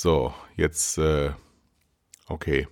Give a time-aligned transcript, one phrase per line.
[0.00, 1.30] So, jetzt, äh,
[2.28, 2.68] okay.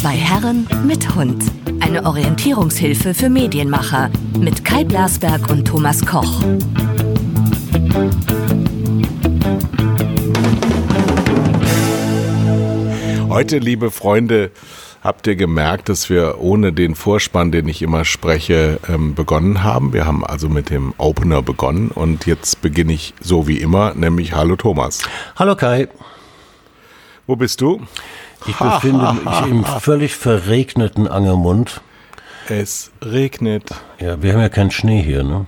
[0.00, 1.44] Zwei Herren mit Hund.
[1.80, 6.42] Eine Orientierungshilfe für Medienmacher mit Kai Blasberg und Thomas Koch.
[13.28, 14.52] Heute, liebe Freunde,
[15.02, 19.92] habt ihr gemerkt, dass wir ohne den Vorspann, den ich immer spreche, ähm, begonnen haben.
[19.92, 24.34] Wir haben also mit dem Opener begonnen und jetzt beginne ich so wie immer, nämlich
[24.34, 25.02] Hallo Thomas.
[25.36, 25.88] Hallo Kai.
[27.26, 27.82] Wo bist du?
[28.46, 31.80] Ich befinde mich im völlig verregneten Angermund.
[32.48, 33.70] Es regnet.
[33.98, 35.46] Ja, wir haben ja keinen Schnee hier, ne?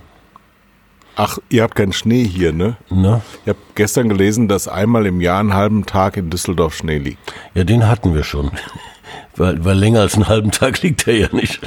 [1.15, 2.77] Ach, ihr habt keinen Schnee hier, ne?
[2.89, 3.21] ne?
[3.43, 7.33] Ich habe gestern gelesen, dass einmal im Jahr einen halben Tag in Düsseldorf Schnee liegt.
[7.53, 8.51] Ja, den hatten wir schon.
[9.35, 11.61] Weil, weil länger als einen halben Tag liegt er ja nicht.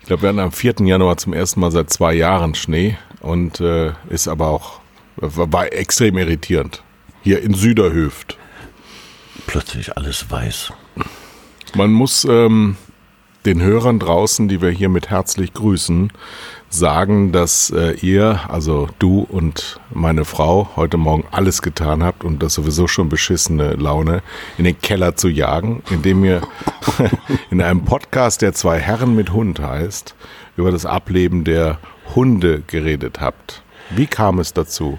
[0.00, 0.74] Ich glaube, wir hatten am 4.
[0.80, 4.80] Januar zum ersten Mal seit zwei Jahren Schnee und äh, ist aber auch,
[5.16, 6.82] war extrem irritierend.
[7.22, 8.36] Hier in Süderhöft.
[9.46, 10.72] Plötzlich alles weiß.
[11.74, 12.76] Man muss ähm,
[13.46, 16.12] den Hörern draußen, die wir hier mit herzlich grüßen,
[16.78, 22.38] sagen, dass äh, ihr, also du und meine Frau, heute Morgen alles getan habt, um
[22.38, 24.22] das sowieso schon beschissene Laune
[24.58, 26.42] in den Keller zu jagen, indem ihr
[27.50, 30.14] in einem Podcast, der zwei Herren mit Hund heißt,
[30.56, 31.78] über das Ableben der
[32.14, 33.62] Hunde geredet habt.
[33.90, 34.98] Wie kam es dazu?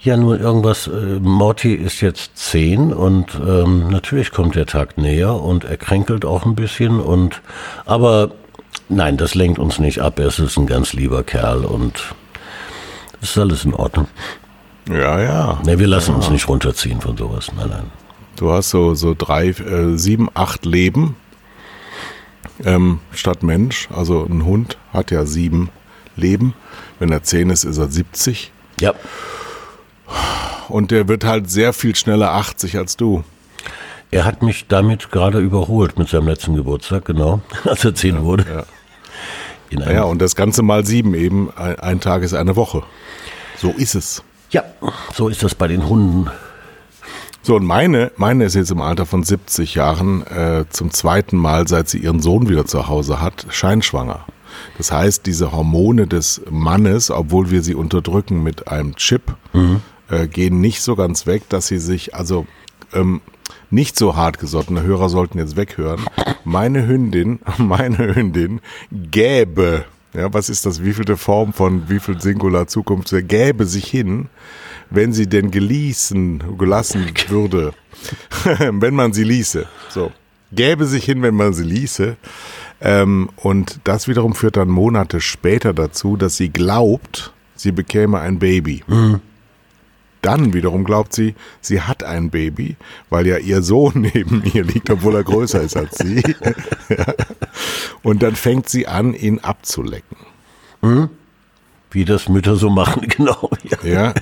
[0.00, 5.40] Ja, nur irgendwas, äh, Morty ist jetzt zehn und ähm, natürlich kommt der Tag näher
[5.40, 7.40] und er kränkelt auch ein bisschen und
[7.86, 8.32] aber
[8.94, 10.18] nein, das lenkt uns nicht ab.
[10.18, 12.14] Er ist ein ganz lieber Kerl und
[13.20, 14.08] das ist alles in Ordnung.
[14.88, 15.60] Ja, ja.
[15.64, 16.16] Ne, wir lassen ja.
[16.16, 17.50] uns nicht runterziehen von sowas.
[17.56, 17.90] Nein, nein.
[18.36, 21.16] Du hast so, so drei, äh, sieben, acht Leben
[22.64, 23.88] ähm, statt Mensch.
[23.94, 25.70] Also ein Hund hat ja sieben
[26.16, 26.54] Leben.
[26.98, 28.52] Wenn er zehn ist, ist er 70.
[28.80, 28.94] Ja.
[30.68, 33.24] Und der wird halt sehr viel schneller 80 als du.
[34.10, 38.22] Er hat mich damit gerade überholt mit seinem letzten Geburtstag, genau, als er zehn ja,
[38.22, 38.44] wurde.
[38.48, 38.64] Ja.
[39.80, 42.82] Ja, und das Ganze mal sieben eben, ein, ein Tag ist eine Woche.
[43.58, 44.22] So ist es.
[44.50, 44.64] Ja,
[45.14, 46.30] so ist das bei den Hunden.
[47.44, 51.66] So, und meine, meine ist jetzt im Alter von 70 Jahren äh, zum zweiten Mal,
[51.66, 54.26] seit sie ihren Sohn wieder zu Hause hat, scheinschwanger.
[54.78, 59.80] Das heißt, diese Hormone des Mannes, obwohl wir sie unterdrücken mit einem Chip, mhm.
[60.08, 62.46] äh, gehen nicht so ganz weg, dass sie sich, also
[62.92, 63.20] ähm,
[63.70, 66.04] nicht so hartgesottene Hörer sollten jetzt weghören.
[66.44, 68.60] Meine Hündin, meine Hündin
[68.90, 74.28] gäbe, ja, was ist das, wievielte Form von wie viel Singular Zukunft, gäbe sich hin,
[74.90, 77.72] wenn sie denn geließen, gelassen würde,
[78.70, 79.66] wenn man sie ließe.
[79.88, 80.12] So.
[80.52, 82.16] Gäbe sich hin, wenn man sie ließe.
[82.82, 88.38] Ähm, und das wiederum führt dann Monate später dazu, dass sie glaubt, sie bekäme ein
[88.38, 88.84] Baby.
[88.86, 89.20] Mhm.
[90.22, 92.76] Dann wiederum glaubt sie, sie hat ein Baby,
[93.10, 96.22] weil ja ihr Sohn neben ihr liegt, obwohl er größer ist als sie.
[98.02, 100.16] Und dann fängt sie an, ihn abzulecken.
[100.80, 101.10] Hm?
[101.90, 103.50] Wie das Mütter so machen, genau.
[103.82, 104.14] Ja.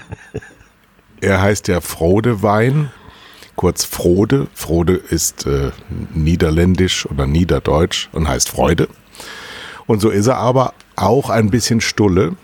[1.21, 2.91] Er heißt ja Frodewein,
[3.55, 4.49] kurz Frode.
[4.55, 5.71] Frode ist äh,
[6.15, 8.89] niederländisch oder niederdeutsch und heißt Freude.
[9.87, 12.37] Und so ist er aber auch ein bisschen stulle,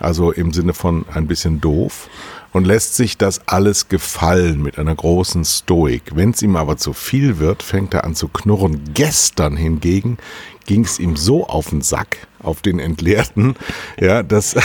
[0.00, 2.08] also im Sinne von ein bisschen doof
[2.52, 6.14] und lässt sich das alles gefallen mit einer großen Stoik.
[6.14, 8.82] Wenn es ihm aber zu viel wird, fängt er an zu knurren.
[8.94, 10.18] Gestern hingegen
[10.66, 13.56] ging es ihm so auf den Sack, auf den Entleerten,
[14.00, 14.56] ja, dass,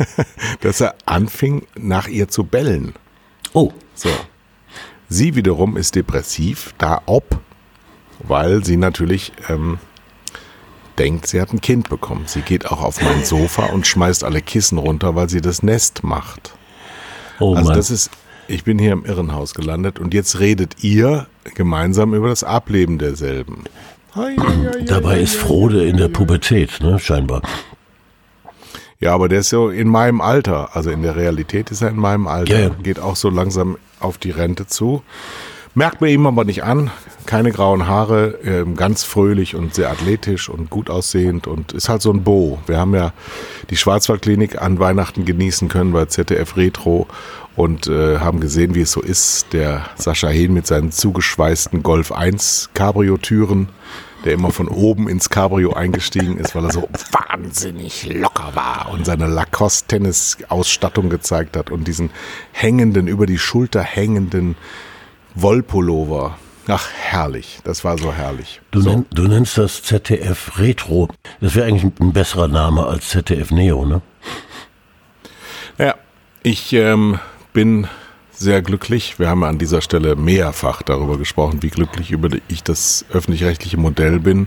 [0.60, 2.94] dass er anfing, nach ihr zu bellen.
[3.52, 3.72] Oh.
[3.94, 4.10] So.
[5.08, 7.40] Sie wiederum ist depressiv, da ob,
[8.20, 9.78] weil sie natürlich ähm,
[10.98, 12.24] denkt, sie hat ein Kind bekommen.
[12.26, 16.04] Sie geht auch auf mein Sofa und schmeißt alle Kissen runter, weil sie das Nest
[16.04, 16.54] macht.
[17.40, 17.76] Oh also Mann.
[17.76, 18.10] das ist,
[18.48, 23.64] ich bin hier im Irrenhaus gelandet und jetzt redet ihr gemeinsam über das Ableben derselben.
[24.86, 27.42] Dabei ist Frode in der Pubertät, ne, scheinbar.
[29.00, 30.76] Ja, aber der ist so in meinem Alter.
[30.76, 32.54] Also in der Realität ist er in meinem Alter.
[32.54, 32.74] Ja, ja.
[32.82, 35.02] Geht auch so langsam auf die Rente zu.
[35.76, 36.92] Merkt man ihm aber nicht an.
[37.26, 42.00] Keine grauen Haare, ähm, ganz fröhlich und sehr athletisch und gut aussehend und ist halt
[42.00, 42.60] so ein Bo.
[42.66, 43.12] Wir haben ja
[43.70, 47.08] die Schwarzwaldklinik an Weihnachten genießen können bei ZDF Retro
[47.56, 49.52] und äh, haben gesehen, wie es so ist.
[49.52, 53.68] Der Sascha Hehn mit seinen zugeschweißten Golf 1 Cabrio-Türen,
[54.24, 59.06] der immer von oben ins Cabrio eingestiegen ist, weil er so wahnsinnig locker war und
[59.06, 62.10] seine Lacoste-Tennis-Ausstattung gezeigt hat und diesen
[62.52, 64.54] hängenden, über die Schulter hängenden
[65.34, 66.38] Wollpullover.
[66.66, 67.58] Ach, herrlich.
[67.64, 68.60] Das war so herrlich.
[68.70, 68.90] Du, so.
[68.90, 71.08] Nenn, du nennst das ZDF Retro.
[71.40, 74.00] Das wäre eigentlich ein besserer Name als ZDF Neo, ne?
[75.78, 75.94] Ja,
[76.42, 77.18] ich ähm,
[77.52, 77.86] bin
[78.32, 79.18] sehr glücklich.
[79.18, 84.20] Wir haben an dieser Stelle mehrfach darüber gesprochen, wie glücklich über ich das öffentlich-rechtliche Modell
[84.20, 84.46] bin.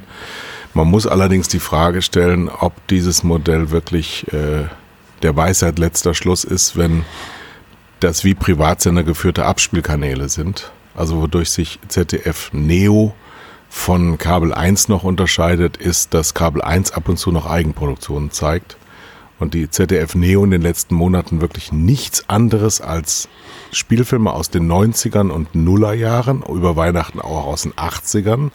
[0.74, 4.66] Man muss allerdings die Frage stellen, ob dieses Modell wirklich äh,
[5.22, 7.04] der Weisheit letzter Schluss ist, wenn
[8.00, 10.72] das wie Privatsender geführte Abspielkanäle sind.
[10.98, 13.14] Also wodurch sich ZDF Neo
[13.70, 18.78] von Kabel 1 noch unterscheidet, ist, dass Kabel 1 ab und zu noch Eigenproduktionen zeigt
[19.40, 23.30] und die ZDF Neo in den letzten Monaten wirklich nichts anderes als
[23.72, 28.50] Spielfilme aus den 90ern und Nullerjahren, über Weihnachten auch aus den 80ern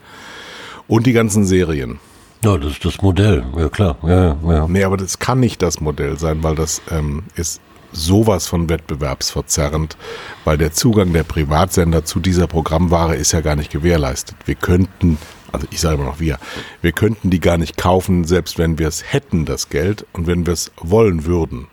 [0.89, 2.01] und die ganzen Serien.
[2.43, 3.99] Ja, das ist das Modell, ja klar.
[4.03, 4.67] Ja, ja.
[4.67, 7.61] Nee, aber das kann nicht das Modell sein, weil das ähm, ist
[7.93, 9.97] sowas von wettbewerbsverzerrend,
[10.45, 14.37] weil der Zugang der Privatsender zu dieser Programmware ist ja gar nicht gewährleistet.
[14.45, 15.19] Wir könnten,
[15.53, 16.39] also ich sage immer noch wir,
[16.81, 20.47] wir könnten die gar nicht kaufen, selbst wenn wir es hätten, das Geld, und wenn
[20.47, 21.69] wir es wollen würden.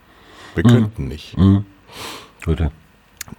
[0.55, 0.69] Wir mhm.
[0.69, 1.37] könnten nicht.
[1.37, 1.65] Mhm.
[2.45, 2.71] Bitte.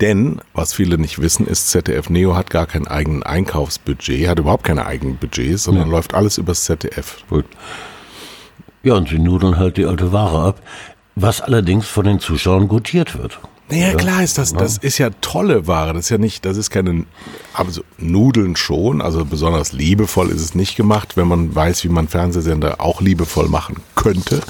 [0.00, 4.64] Denn, was viele nicht wissen, ist, ZDF Neo hat gar kein eigenes Einkaufsbudget, hat überhaupt
[4.64, 5.90] keine eigenen Budgets, sondern ja.
[5.90, 7.24] läuft alles übers ZDF.
[7.28, 7.44] Gut.
[8.82, 10.62] Ja, und sie nudeln halt die alte Ware ab,
[11.22, 13.40] was allerdings von den Zuschauern gutiert wird.
[13.70, 15.94] Naja, klar ist das, das ist ja tolle Ware.
[15.94, 17.04] Das ist ja nicht, das ist keine,
[17.54, 22.08] also Nudeln schon, also besonders liebevoll ist es nicht gemacht, wenn man weiß, wie man
[22.08, 24.40] Fernsehsender auch liebevoll machen könnte.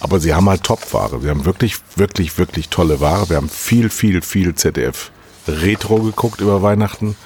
[0.00, 1.20] Aber sie haben halt Top-Ware.
[1.22, 3.30] Sie haben wirklich, wirklich, wirklich tolle Ware.
[3.30, 5.10] Wir haben viel, viel, viel ZDF
[5.48, 7.16] Retro geguckt über Weihnachten,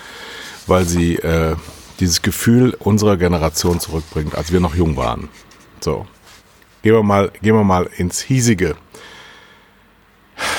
[0.68, 1.56] weil sie äh,
[1.98, 5.28] dieses Gefühl unserer Generation zurückbringt, als wir noch jung waren.
[5.80, 6.06] So.
[6.82, 8.76] Gehen wir mal, gehen wir mal ins hiesige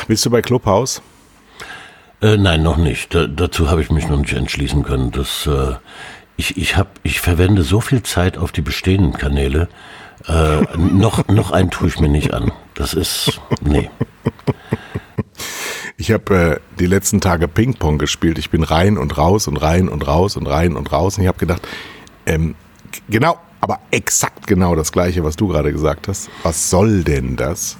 [0.07, 1.01] bist du bei Clubhouse?
[2.21, 3.13] Äh, nein, noch nicht.
[3.15, 5.11] Da, dazu habe ich mich noch nicht entschließen können.
[5.11, 5.75] Das, äh,
[6.37, 9.67] ich, ich, hab, ich verwende so viel Zeit auf die bestehenden Kanäle.
[10.27, 12.51] Äh, noch, noch einen tue ich mir nicht an.
[12.75, 13.41] Das ist.
[13.61, 13.89] Nee.
[15.97, 18.39] Ich habe äh, die letzten Tage Ping-Pong gespielt.
[18.39, 21.17] Ich bin rein und raus und rein und raus und rein und raus.
[21.17, 21.67] Und ich habe gedacht,
[22.25, 22.55] ähm,
[23.07, 26.31] genau, aber exakt genau das Gleiche, was du gerade gesagt hast.
[26.41, 27.77] Was soll denn das?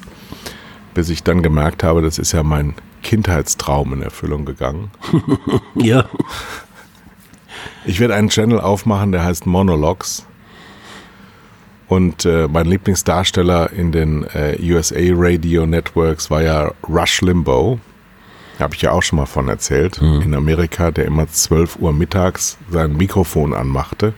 [0.93, 4.91] Bis ich dann gemerkt habe, das ist ja mein Kindheitstraum in Erfüllung gegangen.
[5.75, 6.05] ja.
[7.85, 10.25] Ich werde einen Channel aufmachen, der heißt Monologues.
[11.87, 17.79] Und äh, mein Lieblingsdarsteller in den äh, USA Radio Networks war ja Rush Limbaugh.
[18.59, 20.01] Habe ich ja auch schon mal von erzählt.
[20.01, 20.21] Mhm.
[20.21, 24.13] In Amerika, der immer 12 Uhr mittags sein Mikrofon anmachte.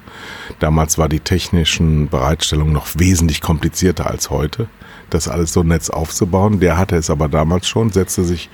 [0.59, 4.67] Damals war die technischen Bereitstellung noch wesentlich komplizierter als heute
[5.13, 6.59] das alles so netz aufzubauen.
[6.59, 8.49] Der hatte es aber damals schon, setzte sich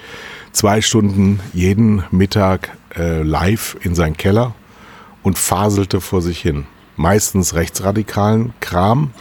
[0.51, 4.53] zwei Stunden jeden Mittag äh, live in seinen Keller
[5.23, 6.65] und faselte vor sich hin.
[6.95, 9.11] Meistens rechtsradikalen Kram.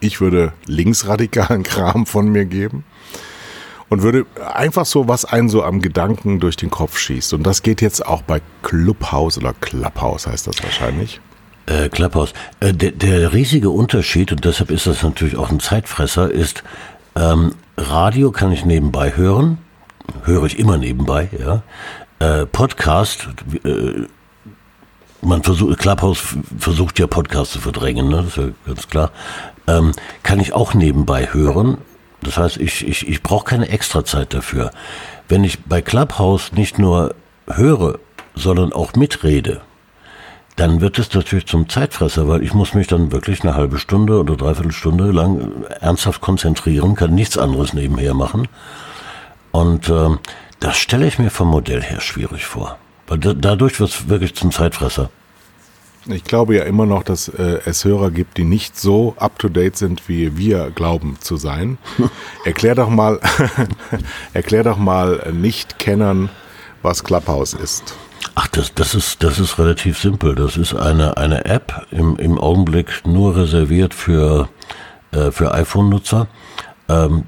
[0.00, 2.84] Ich würde linksradikalen Kram von mir geben.
[3.88, 7.34] Und würde einfach so, was einen so am Gedanken durch den Kopf schießt.
[7.34, 11.20] Und das geht jetzt auch bei Clubhouse oder Clubhouse heißt das wahrscheinlich.
[11.66, 12.32] Äh, Clubhouse.
[12.60, 16.62] Äh, der, der riesige Unterschied, und deshalb ist das natürlich auch ein Zeitfresser, ist,
[17.16, 19.58] ähm, Radio kann ich nebenbei hören,
[20.24, 21.62] höre ich immer nebenbei, ja.
[22.18, 23.28] Äh, Podcast,
[23.64, 24.06] äh,
[25.20, 28.16] man versucht, Clubhouse versucht ja Podcast zu verdrängen, ne?
[28.18, 29.10] das ist ja ganz klar.
[29.66, 29.92] Ähm,
[30.22, 31.78] kann ich auch nebenbei hören.
[32.22, 34.70] Das heißt, ich, ich, ich brauche keine Extrazeit dafür.
[35.28, 37.14] Wenn ich bei Clubhouse nicht nur
[37.48, 37.98] höre,
[38.34, 39.60] sondern auch mitrede,
[40.56, 44.18] dann wird es natürlich zum Zeitfresser, weil ich muss mich dann wirklich eine halbe Stunde
[44.18, 48.48] oder dreiviertel Stunde lang ernsthaft konzentrieren, kann nichts anderes nebenher machen.
[49.52, 50.16] Und äh,
[50.60, 52.78] das stelle ich mir vom Modell her schwierig vor.
[53.06, 55.10] Weil da, dadurch wird es wirklich zum Zeitfresser.
[56.06, 60.08] Ich glaube ja immer noch, dass äh, es Hörer gibt, die nicht so up-to-date sind,
[60.08, 61.78] wie wir glauben zu sein.
[62.44, 63.20] erklär doch mal,
[64.32, 66.30] erklär doch mal Nicht-Kennern,
[66.82, 67.94] was Clubhouse ist.
[68.38, 70.34] Ach, das, das, ist, das ist relativ simpel.
[70.34, 74.50] Das ist eine, eine App im, im Augenblick nur reserviert für,
[75.10, 76.28] äh, für iPhone-Nutzer.
[76.90, 77.24] Ähm,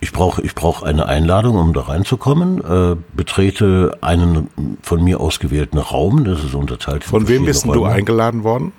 [0.00, 4.48] ich brauche ich brauch eine Einladung, um da reinzukommen, äh, betrete einen
[4.80, 7.04] von mir ausgewählten Raum, das ist unterteilt.
[7.04, 7.74] Von wem bist Räume.
[7.74, 8.72] du eingeladen worden?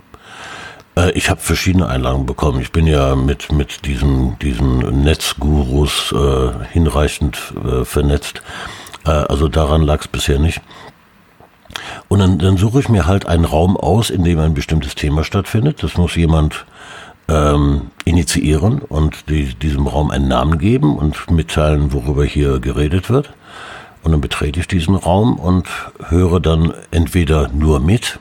[0.97, 2.59] Äh, ich habe verschiedene Einladungen bekommen.
[2.59, 8.41] Ich bin ja mit, mit diesen, diesen Netzgurus äh, hinreichend äh, vernetzt.
[9.05, 10.59] Äh, also daran lag es bisher nicht.
[12.07, 15.23] Und dann, dann suche ich mir halt einen Raum aus, in dem ein bestimmtes Thema
[15.23, 15.83] stattfindet.
[15.83, 16.65] Das muss jemand
[17.27, 23.33] ähm, initiieren und die, diesem Raum einen Namen geben und mitteilen, worüber hier geredet wird.
[24.03, 25.67] Und dann betrete ich diesen Raum und
[26.09, 28.19] höre dann entweder nur mit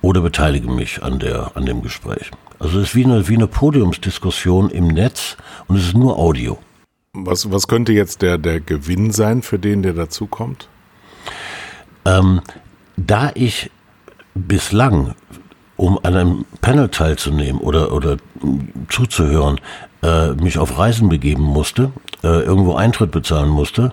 [0.00, 2.30] oder beteilige mich an, der, an dem Gespräch.
[2.60, 6.58] Also es ist wie eine, wie eine Podiumsdiskussion im Netz und es ist nur Audio.
[7.12, 10.68] Was, was könnte jetzt der, der Gewinn sein für den, der dazukommt?
[12.04, 12.40] Ähm,
[13.06, 13.70] da ich
[14.34, 15.14] bislang,
[15.76, 18.16] um an einem Panel teilzunehmen oder, oder
[18.88, 19.60] zuzuhören,
[20.02, 23.92] äh, mich auf Reisen begeben musste, äh, irgendwo Eintritt bezahlen musste,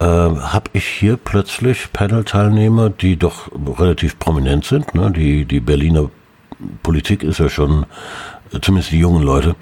[0.00, 4.94] äh, habe ich hier plötzlich Panel-Teilnehmer, die doch relativ prominent sind.
[4.94, 5.10] Ne?
[5.12, 6.10] Die, die Berliner
[6.82, 7.86] Politik ist ja schon,
[8.52, 9.54] äh, zumindest die jungen Leute,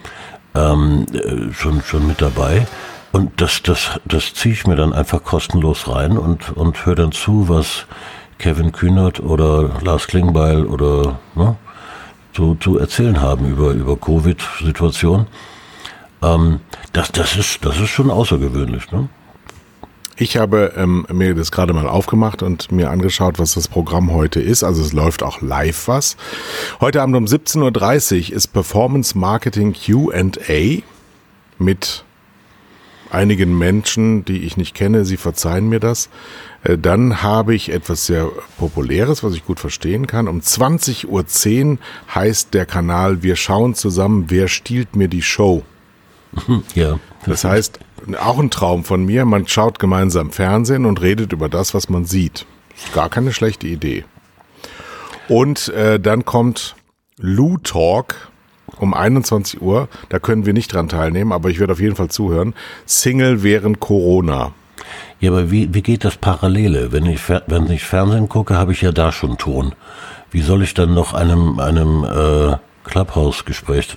[0.55, 2.67] ähm, äh, schon, schon mit dabei.
[3.13, 7.13] Und das, das, das ziehe ich mir dann einfach kostenlos rein und, und höre dann
[7.13, 7.87] zu, was
[8.41, 11.57] Kevin Kühnert oder Lars Klingbeil oder ne,
[12.33, 15.27] zu, zu erzählen haben über, über Covid-Situation.
[16.23, 16.61] Ähm,
[16.93, 18.91] das, das, ist, das ist schon außergewöhnlich.
[18.93, 19.09] Ne?
[20.17, 24.41] Ich habe ähm, mir das gerade mal aufgemacht und mir angeschaut, was das Programm heute
[24.41, 24.65] ist.
[24.65, 26.17] Also es läuft auch live was.
[26.81, 30.83] Heute Abend um 17.30 Uhr ist Performance Marketing QA
[31.59, 32.05] mit
[33.11, 35.05] einigen Menschen, die ich nicht kenne.
[35.05, 36.09] Sie verzeihen mir das.
[36.63, 40.29] Äh, dann habe ich etwas sehr Populäres, was ich gut verstehen kann.
[40.29, 41.79] Um 20.10 Uhr
[42.15, 45.63] heißt der Kanal Wir schauen zusammen, wer stiehlt mir die Show.
[46.75, 46.99] Ja.
[47.27, 47.81] Das heißt,
[48.19, 52.07] auch ein Traum von mir, man schaut gemeinsam Fernsehen und redet über das, was man
[52.07, 52.47] sieht.
[52.95, 54.05] Gar keine schlechte Idee.
[55.29, 56.77] Und äh, dann kommt
[57.19, 58.31] Lou Talk
[58.79, 59.89] um 21 Uhr.
[60.09, 62.55] Da können wir nicht dran teilnehmen, aber ich werde auf jeden Fall zuhören.
[62.87, 64.53] Single während Corona.
[65.21, 66.93] Ja, aber wie, wie geht das Parallele?
[66.93, 69.75] Wenn ich, wenn ich Fernsehen gucke, habe ich ja da schon Ton.
[70.31, 73.97] Wie soll ich dann noch einem, einem äh, Clubhouse-Gespräch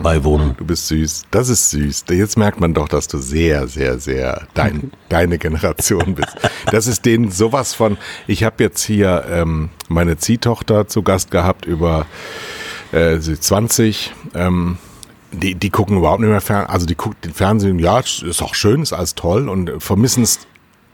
[0.00, 0.54] beiwohnen?
[0.58, 1.24] Du bist süß.
[1.32, 2.04] Das ist süß.
[2.10, 6.36] Jetzt merkt man doch, dass du sehr, sehr, sehr dein, deine Generation bist.
[6.70, 7.96] Das ist denen sowas von.
[8.28, 12.06] Ich habe jetzt hier ähm, meine Ziehtochter zu Gast gehabt über
[12.92, 14.12] äh, 20.
[14.34, 14.78] Ähm,
[15.32, 18.54] die, die gucken überhaupt nicht mehr Fernsehen, also die gucken den Fernsehen, ja, ist auch
[18.54, 20.40] schön, ist alles toll und vermissen es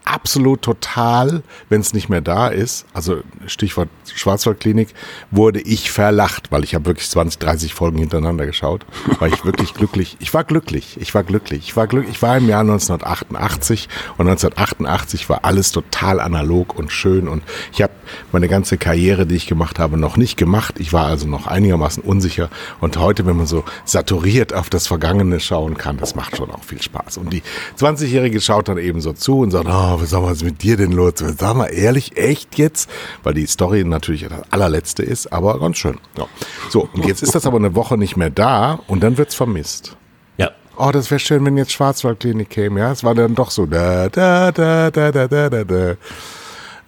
[0.06, 2.86] absolut total, wenn es nicht mehr da ist.
[2.94, 4.94] Also Stichwort Schwarzwaldklinik,
[5.30, 8.86] wurde ich verlacht, weil ich habe wirklich 20, 30 Folgen hintereinander geschaut.
[9.18, 10.16] War ich wirklich glücklich.
[10.20, 10.96] Ich war glücklich.
[11.00, 11.60] Ich war glücklich.
[11.60, 12.16] Ich war glücklich.
[12.16, 17.82] Ich war im Jahr 1988 und 1988 war alles total analog und schön und ich
[17.82, 17.92] habe
[18.32, 20.76] meine ganze Karriere, die ich gemacht habe, noch nicht gemacht.
[20.78, 22.48] Ich war also noch einigermaßen unsicher
[22.80, 26.62] und heute, wenn man so saturiert auf das Vergangene schauen kann, das macht schon auch
[26.62, 27.18] viel Spaß.
[27.18, 27.42] Und die
[27.78, 31.14] 20-Jährige schaut dann eben so zu und sagt, oh, was ist mit dir denn los?
[31.16, 32.90] Sag mal ehrlich, echt jetzt?
[33.22, 35.98] Weil die Story natürlich das allerletzte ist, aber ganz schön.
[36.16, 36.26] Ja.
[36.70, 39.96] So, und jetzt ist das aber eine Woche nicht mehr da und dann wird's vermisst.
[40.38, 40.50] Ja.
[40.76, 42.92] Oh, das wäre schön, wenn jetzt Schwarzwaldklinik käme, ja?
[42.92, 45.96] Es war dann doch so da, da, da, da, da, da, da, da.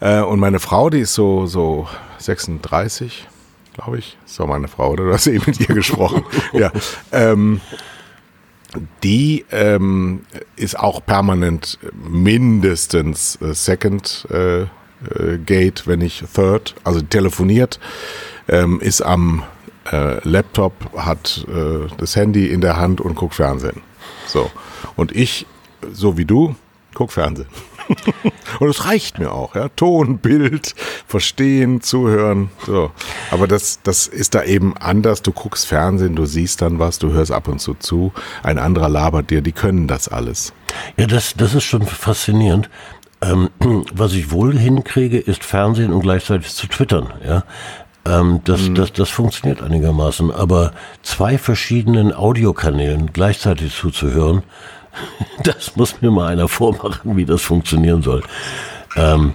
[0.00, 1.88] Äh, und meine Frau, die ist so, so
[2.18, 3.26] 36,
[3.74, 4.16] glaube ich.
[4.26, 5.04] So meine Frau, oder?
[5.04, 6.24] Du hast eben mit ihr gesprochen.
[6.52, 6.70] ja.
[7.12, 7.60] Ähm,
[9.02, 10.24] die ähm,
[10.56, 14.66] ist auch permanent mindestens äh, Second äh, äh,
[15.44, 17.78] Gate, wenn nicht Third, also telefoniert,
[18.48, 19.42] ähm, ist am
[19.92, 23.82] äh, Laptop, hat äh, das Handy in der Hand und guckt Fernsehen.
[24.26, 24.50] So.
[24.96, 25.46] Und ich,
[25.92, 26.56] so wie du,
[26.94, 27.48] guck Fernsehen.
[28.60, 29.68] Und es reicht mir auch, ja.
[29.68, 30.74] Ton, Bild,
[31.06, 32.50] verstehen, zuhören.
[32.66, 32.90] So.
[33.30, 35.22] Aber das, das ist da eben anders.
[35.22, 38.12] Du guckst Fernsehen, du siehst dann was, du hörst ab und zu zu.
[38.42, 40.52] Ein anderer labert dir, die können das alles.
[40.96, 42.68] Ja, das, das ist schon faszinierend.
[43.20, 43.50] Ähm,
[43.92, 47.44] was ich wohl hinkriege, ist Fernsehen und gleichzeitig zu twittern, ja.
[48.04, 48.74] Ähm, das, mhm.
[48.74, 50.30] das, das funktioniert einigermaßen.
[50.30, 54.42] Aber zwei verschiedenen Audiokanälen gleichzeitig zuzuhören,
[55.44, 58.22] Das muss mir mal einer vormachen, wie das funktionieren soll.
[58.96, 59.34] Ähm,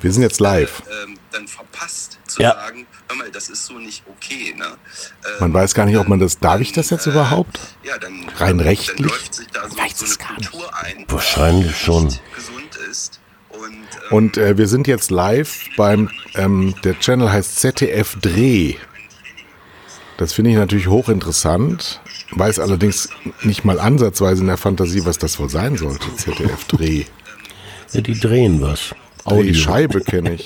[0.00, 0.82] wir sind jetzt live.
[0.86, 2.52] Äh, dann verpasst zu ja.
[2.52, 4.54] sagen, hör mal, das ist so nicht okay.
[4.56, 4.64] Ne?
[4.64, 7.58] Ähm, man weiß gar nicht, ob man das, darf ich das jetzt äh, überhaupt?
[7.82, 8.96] Ja, dann, Rein rechtlich?
[8.96, 12.04] Dann läuft sich da so, so eine Kultur ein, Wahrscheinlich schon.
[12.34, 13.20] Gesund ist.
[13.50, 18.76] Und, ähm, und äh, wir sind jetzt live beim, ähm, der Channel heißt ZDF Dreh.
[20.20, 21.98] Das finde ich natürlich hochinteressant,
[22.32, 23.08] weiß allerdings
[23.40, 27.04] nicht mal ansatzweise in der Fantasie, was das wohl sein sollte, ZDF-Dreh.
[27.92, 28.94] Ja, die drehen was.
[29.24, 29.44] Audio.
[29.44, 30.44] Die Scheibe kenne ich.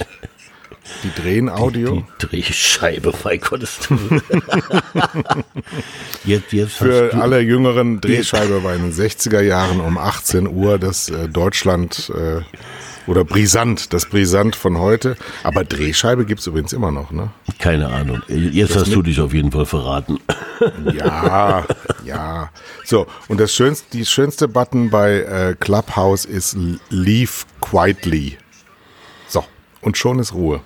[1.02, 1.96] Die drehen Audio?
[1.96, 3.80] Die, die Drehscheibe, bei Gottes
[6.24, 11.08] jetzt, jetzt Für alle jüngeren Drehscheibe war in den 60er Jahren um 18 Uhr das
[11.08, 12.42] äh, Deutschland äh,
[13.06, 15.16] oder Brisant, das Brisant von heute.
[15.42, 17.30] Aber Drehscheibe gibt's übrigens immer noch, ne?
[17.58, 18.22] Keine Ahnung.
[18.28, 20.18] Jetzt das hast du dich auf jeden Fall verraten.
[20.92, 21.64] Ja,
[22.04, 22.50] ja.
[22.84, 26.56] So, und das schönste, die schönste Button bei äh, Clubhouse ist
[26.90, 28.38] Leave Quietly.
[29.26, 29.44] So,
[29.80, 30.60] und schon ist Ruhe.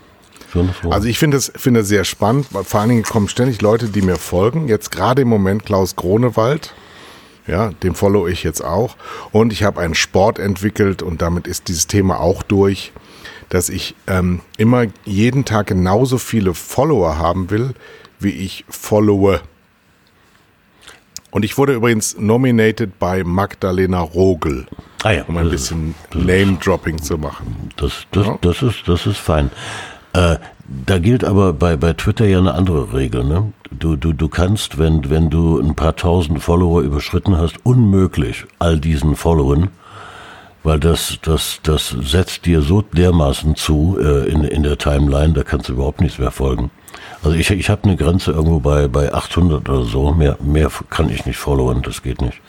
[0.88, 4.16] Also ich finde es finde sehr spannend, vor allen Dingen kommen ständig Leute, die mir
[4.16, 4.68] folgen.
[4.68, 6.72] Jetzt gerade im Moment Klaus Gronewald,
[7.48, 8.96] ja, dem follow ich jetzt auch.
[9.32, 12.92] Und ich habe einen Sport entwickelt und damit ist dieses Thema auch durch,
[13.48, 17.74] dass ich ähm, immer jeden Tag genauso viele Follower haben will,
[18.20, 19.40] wie ich followe.
[21.30, 24.66] Und ich wurde übrigens nominated bei Magdalena Rogel,
[25.04, 27.70] Ah ja, um ein bisschen Name-Dropping zu machen.
[27.76, 28.38] Das, das, Ja.
[28.40, 29.50] das, ist, das ist fein.
[30.14, 30.36] Äh,
[30.68, 33.24] da gilt aber bei, bei Twitter ja eine andere Regel.
[33.24, 33.52] Ne?
[33.70, 38.78] Du, du, du kannst, wenn, wenn du ein paar tausend Follower überschritten hast, unmöglich all
[38.78, 39.68] diesen Followern,
[40.62, 45.42] weil das, das, das setzt dir so dermaßen zu äh, in, in der Timeline, da
[45.42, 46.70] kannst du überhaupt nichts mehr folgen.
[47.22, 51.08] Also ich, ich habe eine Grenze irgendwo bei, bei 800 oder so, mehr, mehr kann
[51.08, 52.40] ich nicht followen, das geht nicht.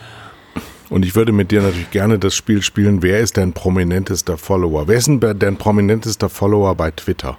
[0.90, 3.02] Und ich würde mit dir natürlich gerne das Spiel spielen.
[3.04, 4.88] Wer ist dein prominentester Follower?
[4.88, 7.38] Wer ist denn dein prominentester Follower bei Twitter?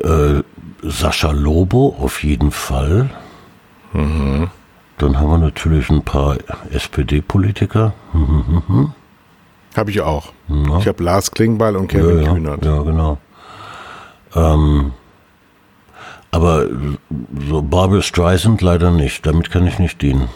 [0.00, 0.42] Äh,
[0.82, 3.10] Sascha Lobo auf jeden Fall.
[3.92, 6.36] Dann haben wir natürlich ein paar
[6.70, 7.92] SPD-Politiker.
[9.76, 10.32] Habe ich auch.
[10.78, 12.64] Ich habe Lars Klingbeil und Kevin ja, Kühnert.
[12.64, 13.18] ja, genau.
[14.34, 14.92] Ähm,
[16.30, 16.66] aber
[17.48, 19.24] so Barbara Streisand leider nicht.
[19.26, 20.28] Damit kann ich nicht dienen.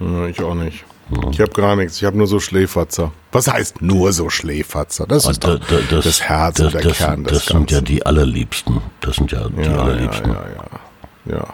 [0.00, 0.84] Ja, ich auch nicht.
[1.30, 1.96] Ich habe gar nichts.
[1.98, 3.12] Ich habe nur so Schläferzer.
[3.32, 5.06] Was heißt nur so Schläferzer?
[5.06, 7.80] Das ist Da- da- das, Herz das, und der das, Kern des das sind ja
[7.80, 8.80] die allerliebsten.
[9.00, 10.30] Das sind ja die ja, ja, allerliebsten.
[10.30, 10.44] ja,
[11.26, 11.46] ja, ja.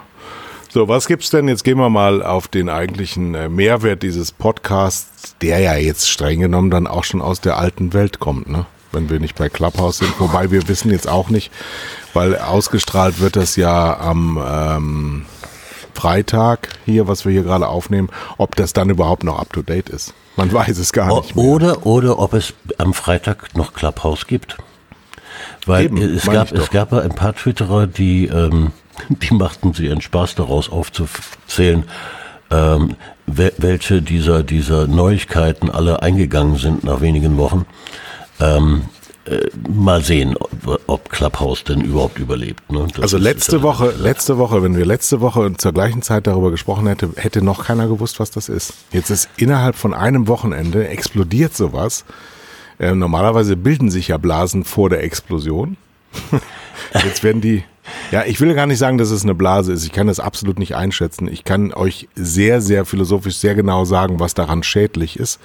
[0.71, 1.49] So, was gibt's denn?
[1.49, 6.41] Jetzt gehen wir mal auf den eigentlichen äh, Mehrwert dieses Podcasts, der ja jetzt streng
[6.41, 8.67] genommen dann auch schon aus der alten Welt kommt, ne?
[8.93, 10.13] Wenn wir nicht bei Clubhouse sind.
[10.19, 11.51] Wobei wir wissen jetzt auch nicht,
[12.15, 15.27] weil ausgestrahlt wird das ja am ähm,
[16.03, 19.89] Freitag hier, was wir hier gerade aufnehmen, ob das dann überhaupt noch up to date
[19.89, 20.15] ist.
[20.37, 21.45] Man weiß es gar O- nicht mehr.
[21.45, 24.57] Oder, oder ob es am Freitag noch Clubhouse gibt.
[25.67, 28.71] Weil Eben, es, gab, es gab ja ein paar Twitterer, die, ähm,
[29.09, 31.83] die machten sich einen Spaß daraus aufzuzählen,
[32.53, 32.95] ähm,
[33.27, 37.67] wel- welche dieser, dieser Neuigkeiten alle eingegangen sind nach wenigen Wochen.
[38.41, 38.83] Ähm,
[39.31, 42.71] äh, mal sehen, ob, ob Clubhouse denn überhaupt überlebt.
[42.71, 42.87] Ne?
[43.01, 47.11] Also letzte Woche, letzte Woche, wenn wir letzte Woche zur gleichen Zeit darüber gesprochen hätte,
[47.17, 48.75] hätte noch keiner gewusst, was das ist.
[48.93, 52.05] Jetzt ist innerhalb von einem Wochenende explodiert sowas.
[52.79, 55.77] Äh, normalerweise bilden sich ja Blasen vor der Explosion.
[57.05, 57.65] Jetzt werden die,
[58.11, 59.85] ja, ich will gar nicht sagen, dass es eine Blase ist.
[59.85, 61.29] Ich kann das absolut nicht einschätzen.
[61.29, 65.41] Ich kann euch sehr, sehr philosophisch sehr genau sagen, was daran schädlich ist.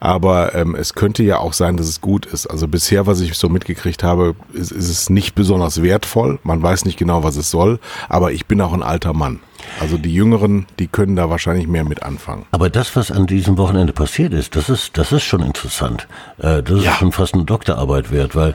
[0.00, 2.46] Aber ähm, es könnte ja auch sein, dass es gut ist.
[2.46, 6.38] Also bisher, was ich so mitgekriegt habe, ist, ist es nicht besonders wertvoll.
[6.42, 7.78] Man weiß nicht genau, was es soll.
[8.08, 9.40] Aber ich bin auch ein alter Mann.
[9.80, 12.44] Also die Jüngeren, die können da wahrscheinlich mehr mit anfangen.
[12.50, 16.06] Aber das, was an diesem Wochenende passiert ist, das ist, das ist schon interessant.
[16.38, 16.92] Äh, das Ja.
[16.92, 18.54] ist schon fast eine Doktorarbeit wert, weil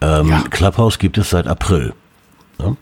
[0.00, 0.42] ähm, Ja.
[0.50, 1.94] Clubhouse gibt es seit April.
[2.60, 2.76] Ja?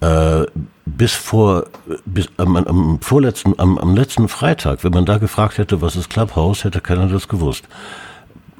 [0.00, 0.46] Äh,
[0.86, 1.66] bis vor,
[2.06, 6.08] bis am, am vorletzten, am, am letzten Freitag, wenn man da gefragt hätte, was ist
[6.08, 7.64] Clubhouse, hätte keiner das gewusst.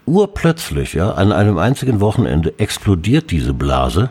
[0.05, 4.11] Urplötzlich, ja, an einem einzigen Wochenende explodiert diese Blase.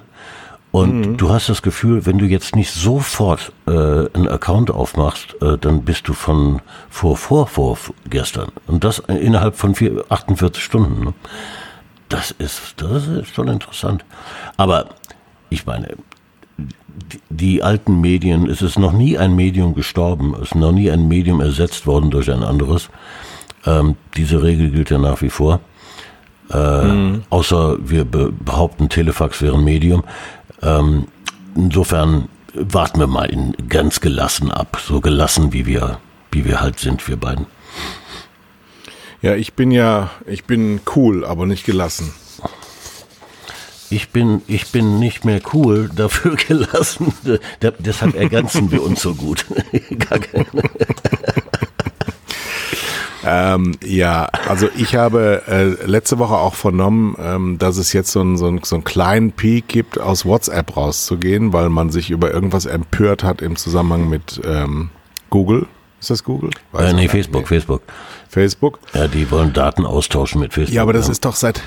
[0.71, 5.57] Und du hast das Gefühl, wenn du jetzt nicht sofort äh, einen Account aufmachst, äh,
[5.57, 7.77] dann bist du von vor, vor, vor
[8.09, 8.51] gestern.
[8.67, 11.05] Und das innerhalb von vier, 48 Stunden.
[11.05, 11.13] Ne?
[12.09, 14.05] Das ist, das ist schon interessant.
[14.57, 14.89] Aber
[15.49, 15.95] ich meine,
[17.29, 21.07] die, alten Medien, es ist noch nie ein Medium gestorben, es ist noch nie ein
[21.07, 22.89] Medium ersetzt worden durch ein anderes.
[23.65, 25.59] Ähm, diese Regel gilt ja nach wie vor.
[26.49, 30.03] Äh, Außer wir be behaupten, Telefax wäre ein Medium.
[30.61, 31.07] Ähm,
[31.55, 35.99] insofern warten wir mal in, ganz gelassen ab, so gelassen wie wir,
[36.31, 37.45] wie wir halt sind, wir beiden.
[39.21, 42.13] Ja, ich bin ja, ich bin cool, aber nicht gelassen.
[43.89, 47.13] Ich bin, ich bin nicht mehr cool, dafür gelassen.
[47.59, 49.45] Da, deshalb ergänzen wir uns so gut.
[50.09, 50.45] Gar keine.
[53.29, 58.21] Ähm, ja, also ich habe äh, letzte Woche auch vernommen, ähm, dass es jetzt so,
[58.21, 62.31] ein, so, ein, so einen kleinen Peak gibt, aus WhatsApp rauszugehen, weil man sich über
[62.33, 64.91] irgendwas empört hat im Zusammenhang mit ähm,
[65.29, 65.65] Google.
[65.99, 66.51] Ist das Google?
[66.71, 67.11] Weiß Äh, nee, nicht.
[67.11, 67.81] Facebook, Facebook.
[68.29, 68.79] Facebook.
[68.93, 70.75] Ja, die wollen Daten austauschen mit Facebook.
[70.75, 71.61] Ja, aber das ist doch seit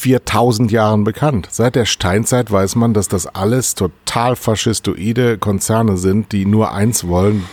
[0.00, 1.48] 4000 Jahren bekannt.
[1.50, 7.06] Seit der Steinzeit weiß man, dass das alles total faschistoide Konzerne sind, die nur eins
[7.06, 7.44] wollen,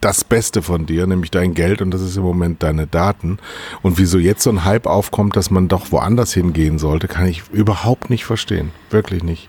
[0.00, 3.38] das Beste von dir, nämlich dein Geld und das ist im Moment deine Daten.
[3.82, 7.42] Und wieso jetzt so ein Hype aufkommt, dass man doch woanders hingehen sollte, kann ich
[7.50, 8.70] überhaupt nicht verstehen.
[8.90, 9.48] Wirklich nicht.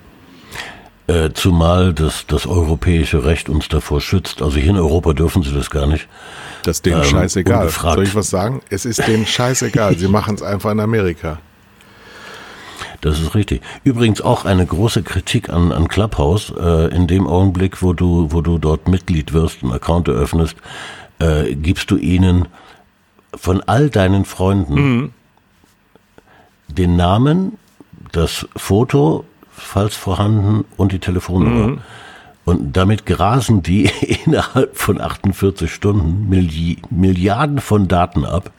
[1.05, 4.41] Äh, zumal das, das europäische Recht uns davor schützt.
[4.41, 6.07] Also hier in Europa dürfen sie das gar nicht.
[6.63, 7.61] Das ist denen Ähm, scheißegal.
[7.61, 7.95] ungefragt.
[7.95, 8.61] Soll ich was sagen?
[8.71, 9.97] Es ist denen scheißegal.
[9.99, 11.37] Sie machen es einfach in Amerika.
[13.01, 13.61] Das ist richtig.
[13.83, 16.53] Übrigens auch eine große Kritik an, an Clubhouse.
[16.59, 20.55] Äh, in dem Augenblick, wo du, wo du dort Mitglied wirst, einen Account eröffnest,
[21.19, 22.47] äh, gibst du ihnen
[23.35, 25.11] von all deinen Freunden mhm.
[26.67, 27.57] den Namen,
[28.11, 31.67] das Foto, falls vorhanden, und die Telefonnummer.
[31.67, 31.81] Mhm.
[32.45, 33.91] Und damit grasen die
[34.25, 36.29] innerhalb von 48 Stunden
[36.89, 38.51] Milliarden von Daten ab.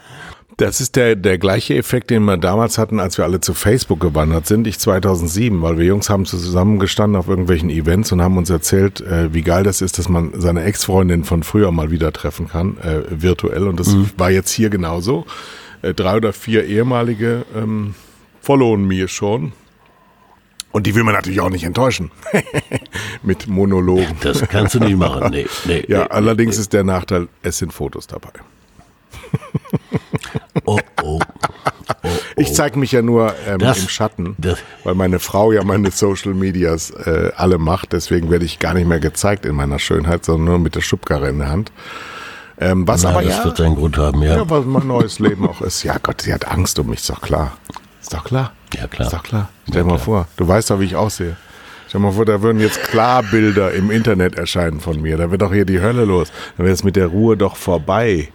[0.61, 3.99] Das ist der, der gleiche Effekt, den wir damals hatten, als wir alle zu Facebook
[3.99, 4.67] gewandert sind.
[4.67, 9.33] Ich 2007, weil wir Jungs haben zusammengestanden auf irgendwelchen Events und haben uns erzählt, äh,
[9.33, 13.05] wie geil das ist, dass man seine Ex-Freundin von früher mal wieder treffen kann, äh,
[13.09, 13.69] virtuell.
[13.69, 14.11] Und das mhm.
[14.19, 15.25] war jetzt hier genauso.
[15.81, 17.95] Äh, drei oder vier ehemalige ähm,
[18.43, 19.53] followen mir schon.
[20.73, 22.11] Und die will man natürlich auch nicht enttäuschen.
[23.23, 24.15] Mit Monologen.
[24.21, 25.31] Das kannst du nicht machen.
[25.31, 26.61] Nee, nee, ja, nee, allerdings nee.
[26.61, 28.33] ist der Nachteil, es sind Fotos dabei.
[30.65, 31.21] Oh, oh.
[32.03, 32.09] Oh, oh.
[32.37, 34.61] Ich zeige mich ja nur ähm, das, im Schatten, das.
[34.85, 37.93] weil meine Frau ja meine Social Medias äh, alle macht.
[37.93, 41.29] Deswegen werde ich gar nicht mehr gezeigt in meiner Schönheit, sondern nur mit der Schubkarre
[41.29, 41.73] in der Hand.
[42.59, 44.37] Ähm, was Na, aber das ja, wird seinen Grund haben, ja.
[44.37, 45.83] Ja, was mein neues Leben auch ist.
[45.83, 47.57] Ja Gott, sie hat Angst um mich, ist doch klar.
[48.01, 48.53] Ist doch klar.
[48.75, 49.07] Ja, klar.
[49.07, 49.49] Ist doch klar.
[49.69, 51.37] Stell dir mal vor, du weißt doch, wie ich aussehe.
[51.89, 55.17] Stell dir mal vor, da würden jetzt Klarbilder im Internet erscheinen von mir.
[55.17, 56.31] Da wird doch hier die Hölle los.
[56.57, 58.29] Dann wäre es mit der Ruhe doch vorbei.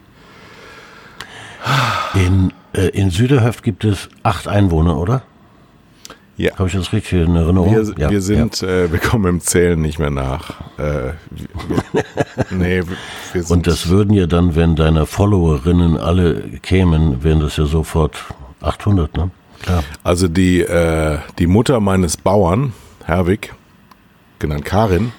[2.16, 5.24] In, äh, in Süderhöft gibt es acht Einwohner, oder?
[6.38, 6.58] Ja.
[6.58, 7.74] Habe ich das richtig in Erinnerung?
[7.74, 8.68] Wir, ja, wir sind, ja.
[8.68, 10.62] äh, wir kommen im Zählen nicht mehr nach.
[10.78, 12.04] Äh, wir,
[12.52, 12.82] nee,
[13.32, 17.66] wir sind Und das würden ja dann, wenn deine Followerinnen alle kämen, wären das ja
[17.66, 18.18] sofort
[18.62, 19.32] 800, ne?
[19.62, 19.84] Klar.
[20.04, 22.74] Also die, äh, die Mutter meines Bauern,
[23.06, 23.54] Herwig,
[24.40, 25.14] genannt Karin,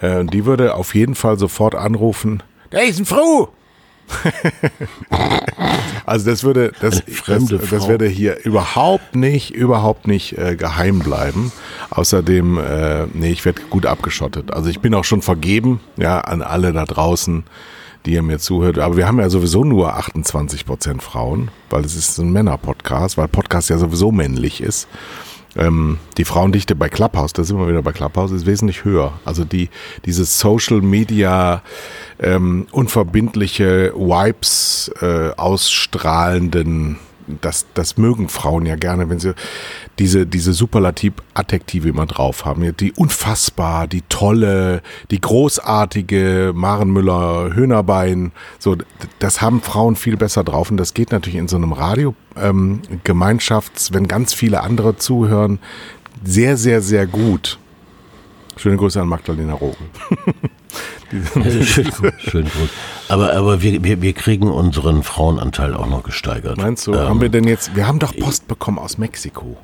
[0.00, 3.52] äh, die würde auf jeden Fall sofort anrufen, da ist ein Frau!
[6.06, 11.52] also das würde, das, das, das, würde hier überhaupt nicht, überhaupt nicht äh, geheim bleiben.
[11.90, 14.52] Außerdem, äh, nee, ich werde gut abgeschottet.
[14.52, 17.44] Also ich bin auch schon vergeben, ja, an alle da draußen,
[18.06, 18.78] die ihr mir zuhört.
[18.78, 23.28] Aber wir haben ja sowieso nur 28 Prozent Frauen, weil es ist ein Männer-Podcast, weil
[23.28, 24.88] Podcast ja sowieso männlich ist.
[25.56, 29.12] Ähm, die Frauendichte bei Clubhouse, da sind wir wieder bei Clubhouse, ist wesentlich höher.
[29.24, 29.68] Also die,
[30.04, 31.62] diese Social Media
[32.18, 39.34] ähm, unverbindliche Wipes äh, ausstrahlenden das, das mögen Frauen ja gerne, wenn sie
[39.98, 42.76] diese, diese Superlativ-Adjektive immer drauf haben.
[42.76, 48.76] Die unfassbar, die tolle, die großartige Maren Müller, Höhnerbein, so,
[49.18, 50.70] das haben Frauen viel besser drauf.
[50.70, 52.82] Und das geht natürlich in so einem Radio, ähm,
[53.92, 55.58] wenn ganz viele andere zuhören,
[56.22, 57.58] sehr, sehr, sehr gut.
[58.56, 59.90] Schöne Grüße an Magdalena Rogen.
[61.62, 62.70] schön, schön gut.
[63.08, 66.56] Aber, aber wir, wir, wir kriegen unseren Frauenanteil auch noch gesteigert.
[66.56, 69.56] Meinst du, ähm, haben wir denn jetzt, wir haben doch Post bekommen aus Mexiko.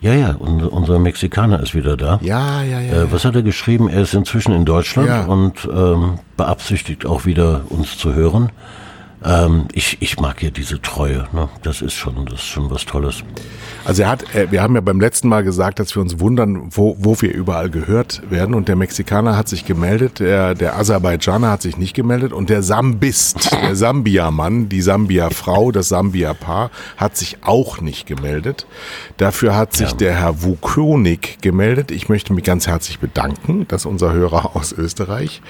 [0.00, 2.18] Ja, ja, und unser Mexikaner ist wieder da.
[2.22, 3.02] Ja, ja, ja.
[3.02, 3.88] Äh, was hat er geschrieben?
[3.88, 5.24] Er ist inzwischen in Deutschland ja.
[5.24, 8.50] und ähm, beabsichtigt auch wieder uns zu hören.
[9.22, 11.28] Ähm, ich, ich mag ja diese Treue.
[11.32, 11.48] Ne?
[11.62, 13.22] Das ist schon, das ist schon was Tolles.
[13.84, 16.68] Also er hat, äh, wir haben ja beim letzten Mal gesagt, dass wir uns wundern,
[16.70, 18.54] wo, wo wir überall gehört werden.
[18.54, 22.62] Und der Mexikaner hat sich gemeldet, der, der Aserbaidschaner hat sich nicht gemeldet und der
[22.62, 28.66] Sambist, der Sambia-Mann, die Sambia-Frau, das Sambia-Paar, hat sich auch nicht gemeldet.
[29.18, 29.96] Dafür hat sich ja.
[29.96, 31.90] der Herr Wukonik gemeldet.
[31.90, 35.42] Ich möchte mich ganz herzlich bedanken, dass unser Hörer aus Österreich,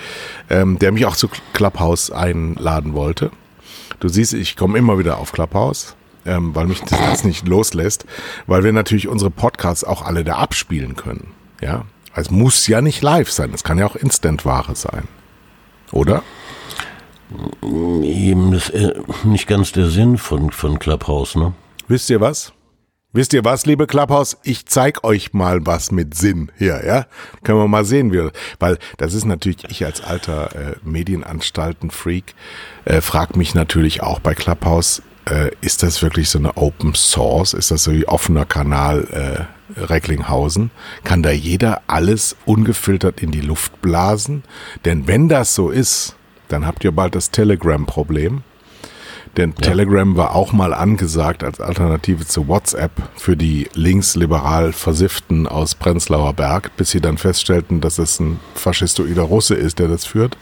[0.49, 3.31] ähm, der mich auch zu Clubhouse einladen wollte.
[4.01, 8.07] Du siehst, ich komme immer wieder auf Clubhouse, ähm, weil mich das nicht loslässt,
[8.47, 11.33] weil wir natürlich unsere Podcasts auch alle da abspielen können.
[11.61, 11.85] Ja,
[12.15, 15.05] es muss ja nicht live sein, es kann ja auch Instant-Ware sein,
[15.93, 16.23] oder?
[18.03, 21.53] Eben, das ist nicht ganz der Sinn von, von Clubhouse, ne?
[21.87, 22.53] Wisst ihr was?
[23.13, 24.37] Wisst ihr was, liebe Clubhouse?
[24.45, 27.07] Ich zeig euch mal was mit Sinn hier, ja?
[27.43, 32.37] Können wir mal sehen, wie, weil das ist natürlich, ich als alter äh, Medienanstalten-Freak,
[32.85, 37.53] äh, frag mich natürlich auch bei Clubhouse, äh, ist das wirklich so eine Open Source?
[37.53, 40.71] Ist das so wie offener Kanal äh, Recklinghausen?
[41.03, 44.45] Kann da jeder alles ungefiltert in die Luft blasen?
[44.85, 46.15] Denn wenn das so ist,
[46.47, 48.45] dann habt ihr bald das Telegram-Problem
[49.37, 49.69] denn ja.
[49.69, 56.33] Telegram war auch mal angesagt als Alternative zu WhatsApp für die linksliberal Versifften aus Prenzlauer
[56.33, 60.37] Berg, bis sie dann feststellten, dass es ein faschistoider Russe ist, der das führt.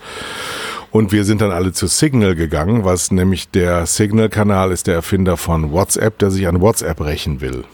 [0.90, 5.36] Und wir sind dann alle zu Signal gegangen, was nämlich der Signal-Kanal ist der Erfinder
[5.36, 7.64] von WhatsApp, der sich an WhatsApp rächen will.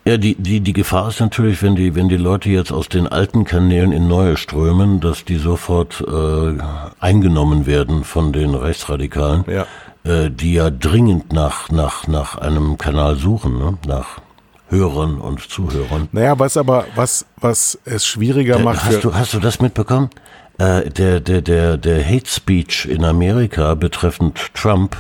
[0.09, 3.07] Ja, die, die, die Gefahr ist natürlich, wenn die, wenn die Leute jetzt aus den
[3.07, 6.55] alten Kanälen in neue strömen, dass die sofort äh,
[6.99, 9.45] eingenommen werden von den Rechtsradikalen.
[9.47, 9.67] Ja.
[10.05, 13.77] äh, die ja dringend nach, nach, nach einem Kanal suchen, ne?
[13.87, 14.23] nach
[14.71, 16.09] Hörern und Zuhörern.
[16.13, 18.87] Naja, was aber, was, was es schwieriger Der, macht.
[18.87, 20.09] hast, du, hast du das mitbekommen?
[20.57, 24.97] Äh, der, der, der, der Hate Speech in Amerika betreffend Trump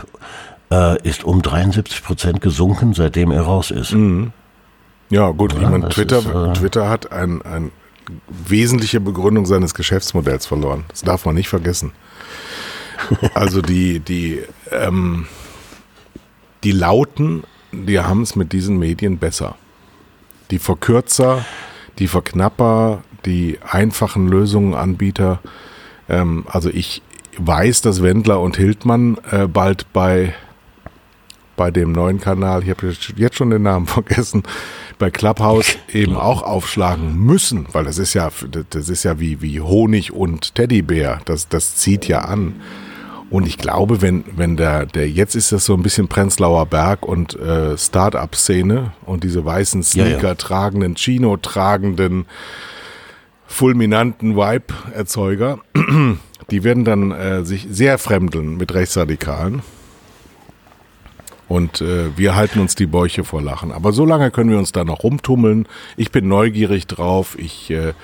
[0.70, 3.92] äh, ist um 73 Prozent gesunken, seitdem er raus ist.
[5.10, 7.70] Ja, gut, ich Ja, meine, das Twitter, ist, äh, Twitter hat ein, ein
[8.28, 10.84] wesentliche Begründung seines Geschäftsmodells verloren.
[10.88, 11.92] Das darf man nicht vergessen.
[13.32, 14.42] Also die, die,
[14.72, 15.26] ähm,
[16.64, 19.54] die Lauten, die haben es mit diesen Medien besser.
[20.50, 21.44] Die Verkürzer,
[22.00, 25.38] die Verknapper, die einfachen Lösungenanbieter.
[26.08, 27.02] Ähm, also ich
[27.38, 30.34] weiß, dass Wendler und Hildmann äh, bald bei
[31.58, 34.44] bei dem neuen Kanal, ich habe jetzt schon den Namen vergessen,
[34.98, 38.30] bei Clubhouse eben auch aufschlagen müssen, weil das ist ja,
[38.70, 42.54] das ist ja wie, wie Honig und Teddybär, das, das zieht ja an.
[43.30, 47.04] Und ich glaube, wenn, wenn der, der, jetzt ist das so ein bisschen Prenzlauer Berg
[47.06, 49.82] und äh, Start-up-Szene und diese weißen.
[49.82, 52.24] Sneaker tragenden, Chino tragenden,
[53.46, 55.58] fulminanten Vibe-Erzeuger,
[56.50, 59.60] die werden dann äh, sich sehr fremdeln mit Rechtsradikalen.
[61.48, 63.72] Und äh, wir halten uns die Bäuche vor Lachen.
[63.72, 65.66] Aber so lange können wir uns da noch rumtummeln.
[65.96, 67.36] Ich bin neugierig drauf.
[67.38, 67.94] Ich äh,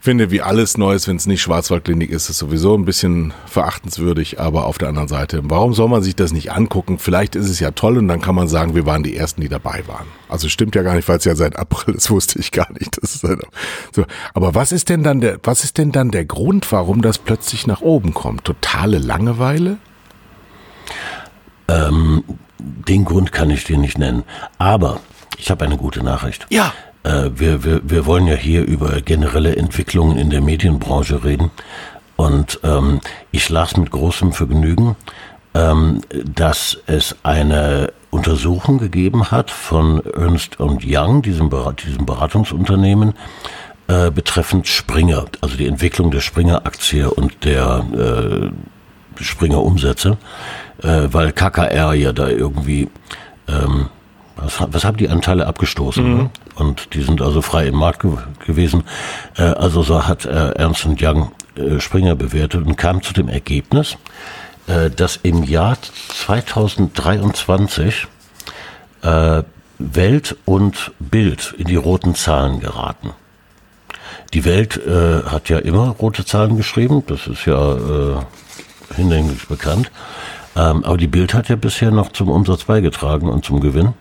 [0.00, 4.38] finde, wie alles Neues, wenn es nicht Schwarzwaldklinik ist, ist sowieso ein bisschen verachtenswürdig.
[4.38, 6.98] Aber auf der anderen Seite, warum soll man sich das nicht angucken?
[6.98, 9.48] Vielleicht ist es ja toll und dann kann man sagen, wir waren die Ersten, die
[9.48, 10.06] dabei waren.
[10.28, 13.02] Also stimmt ja gar nicht, weil es ja seit April ist, wusste ich gar nicht.
[13.02, 13.26] Das ist
[13.92, 14.04] so.
[14.34, 17.66] Aber was ist denn dann der, was ist denn dann der Grund, warum das plötzlich
[17.66, 18.44] nach oben kommt?
[18.44, 19.78] Totale Langeweile?
[21.68, 24.24] Den Grund kann ich dir nicht nennen.
[24.58, 25.00] Aber
[25.36, 26.46] ich habe eine gute Nachricht.
[26.50, 26.72] Ja.
[27.02, 31.50] Äh, wir, wir, wir wollen ja hier über generelle Entwicklungen in der Medienbranche reden.
[32.16, 33.00] Und ähm,
[33.30, 34.96] ich las mit großem Vergnügen,
[35.54, 41.50] ähm, dass es eine Untersuchung gegeben hat von Ernst Young, diesem,
[41.84, 43.14] diesem Beratungsunternehmen,
[43.86, 48.50] äh, betreffend Springer, also die Entwicklung der Springer-Aktie und der
[49.20, 50.16] äh, Springer-Umsätze,
[50.82, 52.88] äh, weil KKR ja da irgendwie
[53.48, 53.88] ähm,
[54.36, 56.16] was, was haben die Anteile abgestoßen?
[56.16, 56.30] Ne?
[56.54, 58.12] Und die sind also frei im Markt ge
[58.46, 58.84] gewesen.
[59.36, 63.96] Äh, also so hat äh, Ernst Young äh, Springer bewertet und kam zu dem Ergebnis,
[64.66, 68.06] äh, dass im Jahr 2023
[69.02, 69.42] äh,
[69.78, 73.12] Welt und Bild in die roten Zahlen geraten.
[74.34, 78.16] Die Welt äh, hat ja immer rote Zahlen geschrieben, das ist ja äh,
[78.94, 79.90] hinlänglich bekannt.
[80.58, 83.94] Ähm, aber die Bild hat ja bisher noch zum Umsatz beigetragen und zum Gewinn.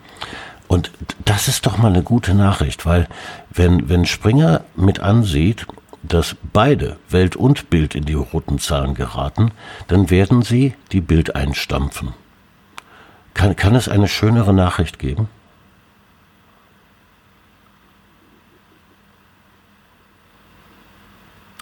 [0.67, 0.91] Und
[1.23, 3.07] das ist doch mal eine gute Nachricht, weil
[3.51, 5.67] wenn, wenn Springer mit ansieht,
[6.01, 9.51] dass beide Welt und Bild in die roten Zahlen geraten,
[9.87, 12.13] dann werden sie die Bild einstampfen.
[13.33, 15.29] Kann, kann es eine schönere Nachricht geben?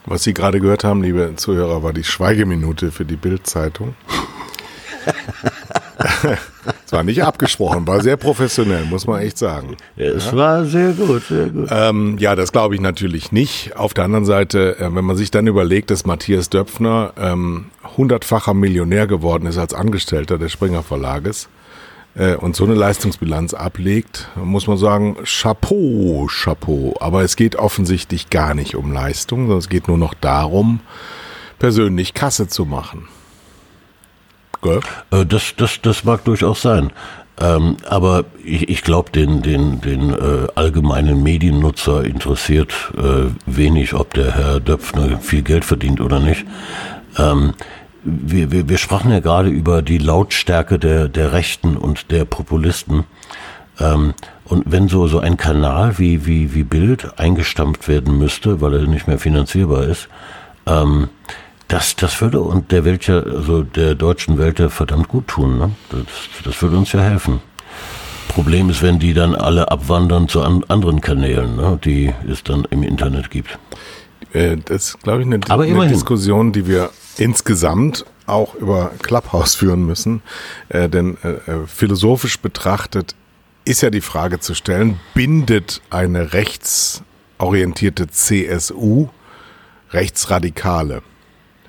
[0.05, 3.95] Was Sie gerade gehört haben, liebe Zuhörer, war die Schweigeminute für die Bild-Zeitung.
[6.85, 9.77] Es war nicht abgesprochen, war sehr professionell, muss man echt sagen.
[9.95, 11.67] Es war sehr gut, sehr gut.
[11.71, 13.75] Ähm, ja, das glaube ich natürlich nicht.
[13.75, 17.65] Auf der anderen Seite, äh, wenn man sich dann überlegt, dass Matthias Döpfner ähm,
[17.97, 21.49] hundertfacher Millionär geworden ist als Angestellter des Springer Verlages
[22.15, 26.95] äh, und so eine Leistungsbilanz ablegt, muss man sagen, Chapeau, Chapeau.
[26.99, 30.79] Aber es geht offensichtlich gar nicht um Leistung, sondern es geht nur noch darum,
[31.59, 33.07] persönlich Kasse zu machen.
[34.65, 34.79] Gell?
[35.11, 36.91] Äh, Das, das, das mag durchaus sein.
[37.37, 44.13] Ähm, aber ich, ich glaube, den, den, den äh, allgemeinen Mediennutzer interessiert äh, wenig, ob
[44.13, 46.45] der Herr Döpfner viel Geld verdient oder nicht.
[47.17, 47.53] Ähm,
[48.03, 53.03] wir, wir, wir sprachen ja gerade über die Lautstärke der, der Rechten und der Populisten.
[53.79, 54.13] Ähm,
[54.45, 58.87] und wenn so, so ein Kanal wie, wie, wie Bild eingestampft werden müsste, weil er
[58.87, 60.07] nicht mehr finanzierbar ist,
[60.67, 61.09] ähm,
[61.67, 65.57] das, das würde und der Welt ja, also der deutschen Welt ja verdammt gut tun.
[65.57, 65.71] Ne?
[65.89, 66.01] Das,
[66.43, 67.41] das würde uns ja helfen.
[68.27, 72.65] Problem ist, wenn die dann alle abwandern zu an, anderen Kanälen, ne, die es dann
[72.69, 73.57] im Internet gibt.
[74.33, 75.87] Äh, Das ist, glaube ich, eine, Aber eine.
[75.87, 80.21] Diskussion, die wir insgesamt auch über Clubhouse führen müssen.
[80.69, 83.15] Äh, denn äh, äh, philosophisch betrachtet
[83.63, 89.07] ist ja die Frage zu stellen, bindet eine rechtsorientierte CSU
[89.91, 91.01] Rechtsradikale?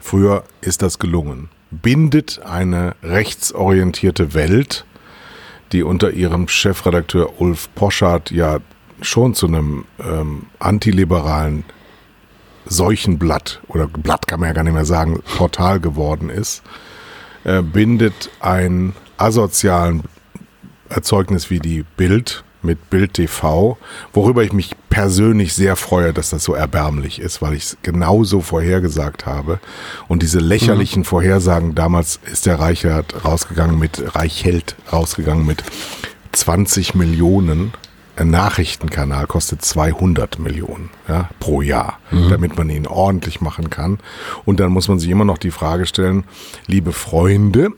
[0.07, 1.49] Früher ist das gelungen.
[1.73, 4.87] Bindet eine rechtsorientierte Welt,
[5.73, 8.61] die unter ihrem Chefredakteur Ulf Poschardt ja
[9.01, 11.65] schon zu einem ähm, antiliberalen
[12.67, 16.63] Seuchenblatt oder Blatt kann man ja gar nicht mehr sagen, Portal geworden ist.
[17.43, 20.05] äh, bindet ein asozialen
[20.89, 23.79] Erzeugnis wie die Bild mit Bild TV,
[24.13, 28.41] worüber ich mich persönlich sehr freue, dass das so erbärmlich ist, weil ich es genauso
[28.41, 29.61] vorhergesagt habe.
[30.09, 31.05] Und diese lächerlichen mhm.
[31.07, 35.63] Vorhersagen, damals ist der Reichert rausgegangen mit, Reichheld rausgegangen mit
[36.33, 37.73] 20 Millionen.
[38.17, 42.31] Ein Nachrichtenkanal kostet 200 Millionen ja, pro Jahr, mhm.
[42.31, 43.99] damit man ihn ordentlich machen kann.
[44.45, 46.25] Und dann muss man sich immer noch die Frage stellen,
[46.67, 47.73] liebe Freunde,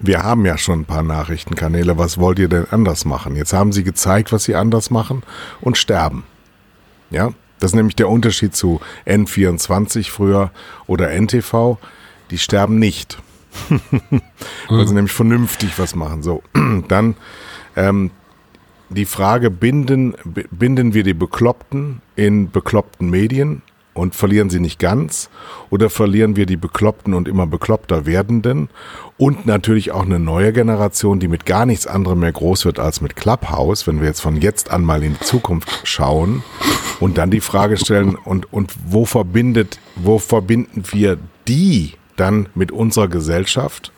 [0.00, 3.36] wir haben ja schon ein paar Nachrichtenkanäle, was wollt ihr denn anders machen?
[3.36, 5.22] Jetzt haben sie gezeigt, was sie anders machen
[5.60, 6.24] und sterben.
[7.10, 10.50] Ja, das ist nämlich der Unterschied zu N24 früher
[10.86, 11.76] oder NTV.
[12.30, 13.18] Die sterben nicht.
[14.68, 16.22] Weil sie nämlich vernünftig was machen.
[16.22, 16.42] So,
[16.88, 17.16] dann
[17.76, 18.10] ähm,
[18.88, 20.14] die Frage, binden,
[20.50, 23.62] binden wir die Bekloppten in bekloppten Medien
[23.94, 25.30] und verlieren sie nicht ganz?
[25.68, 28.68] Oder verlieren wir die Bekloppten und immer bekloppter werdenden?
[29.16, 33.00] Und natürlich auch eine neue Generation, die mit gar nichts anderem mehr groß wird als
[33.00, 36.42] mit Clubhouse, wenn wir jetzt von jetzt an mal in die Zukunft schauen
[37.00, 42.72] und dann die Frage stellen und, und wo verbindet, wo verbinden wir die dann mit
[42.72, 43.92] unserer Gesellschaft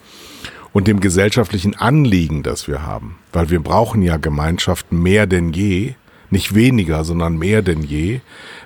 [0.72, 3.18] und dem gesellschaftlichen Anliegen, das wir haben?
[3.32, 5.94] Weil wir brauchen ja Gemeinschaft mehr denn je,
[6.32, 8.20] nicht weniger, sondern mehr denn je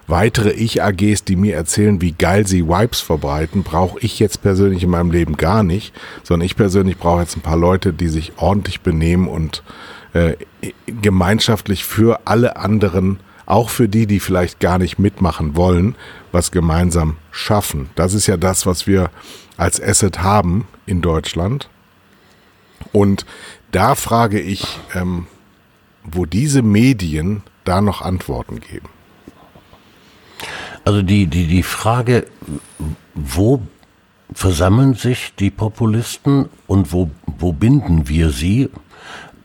[0.06, 4.90] weitere Ich-AGs, die mir erzählen, wie geil sie Vibes verbreiten, brauche ich jetzt persönlich in
[4.90, 8.80] meinem Leben gar nicht, sondern ich persönlich brauche jetzt ein paar Leute, die sich ordentlich
[8.80, 9.62] benehmen und
[10.12, 10.36] äh,
[10.86, 15.94] gemeinschaftlich für alle anderen, auch für die, die vielleicht gar nicht mitmachen wollen,
[16.32, 17.90] was gemeinsam schaffen.
[17.94, 19.10] Das ist ja das, was wir
[19.56, 21.68] als Asset haben in Deutschland.
[22.92, 23.26] Und
[23.72, 25.26] da frage ich, ähm,
[26.04, 28.88] wo diese Medien da noch Antworten geben.
[30.84, 32.26] Also die, die, die Frage,
[33.14, 33.60] wo
[34.32, 38.70] versammeln sich die Populisten und wo, wo binden wir sie,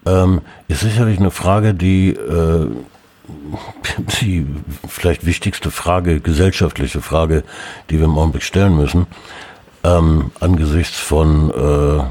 [0.06, 2.68] ähm, ist sicherlich eine Frage, die äh,
[4.22, 4.46] die
[4.88, 7.44] vielleicht wichtigste Frage, gesellschaftliche Frage,
[7.90, 9.08] die wir im Augenblick stellen müssen,
[9.84, 12.04] ähm, angesichts von äh,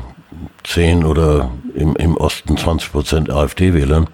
[0.65, 4.09] 10 oder im, im Osten 20 Prozent AfD-Wählern.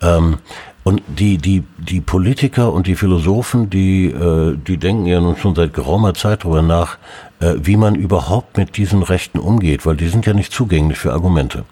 [0.00, 0.38] Ähm,
[0.84, 5.54] und die, die, die Politiker und die Philosophen, die, äh, die denken ja nun schon
[5.54, 6.98] seit geraumer Zeit darüber nach,
[7.40, 11.12] äh, wie man überhaupt mit diesen Rechten umgeht, weil die sind ja nicht zugänglich für
[11.12, 11.64] Argumente.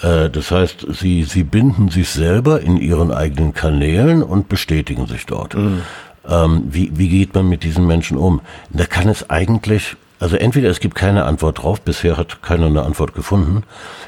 [0.00, 5.26] Äh, das heißt, sie, sie binden sich selber in ihren eigenen Kanälen und bestätigen sich
[5.26, 5.54] dort.
[5.54, 5.82] Mhm.
[6.28, 8.40] Ähm, wie, wie geht man mit diesen Menschen um?
[8.70, 12.82] Da kann es eigentlich, also entweder es gibt keine Antwort drauf, bisher hat keiner eine
[12.82, 13.64] Antwort gefunden.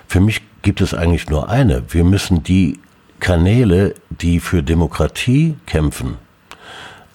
[0.07, 1.83] Für mich gibt es eigentlich nur eine.
[1.89, 2.79] Wir müssen die
[3.21, 6.17] Kanäle, die für Demokratie kämpfen,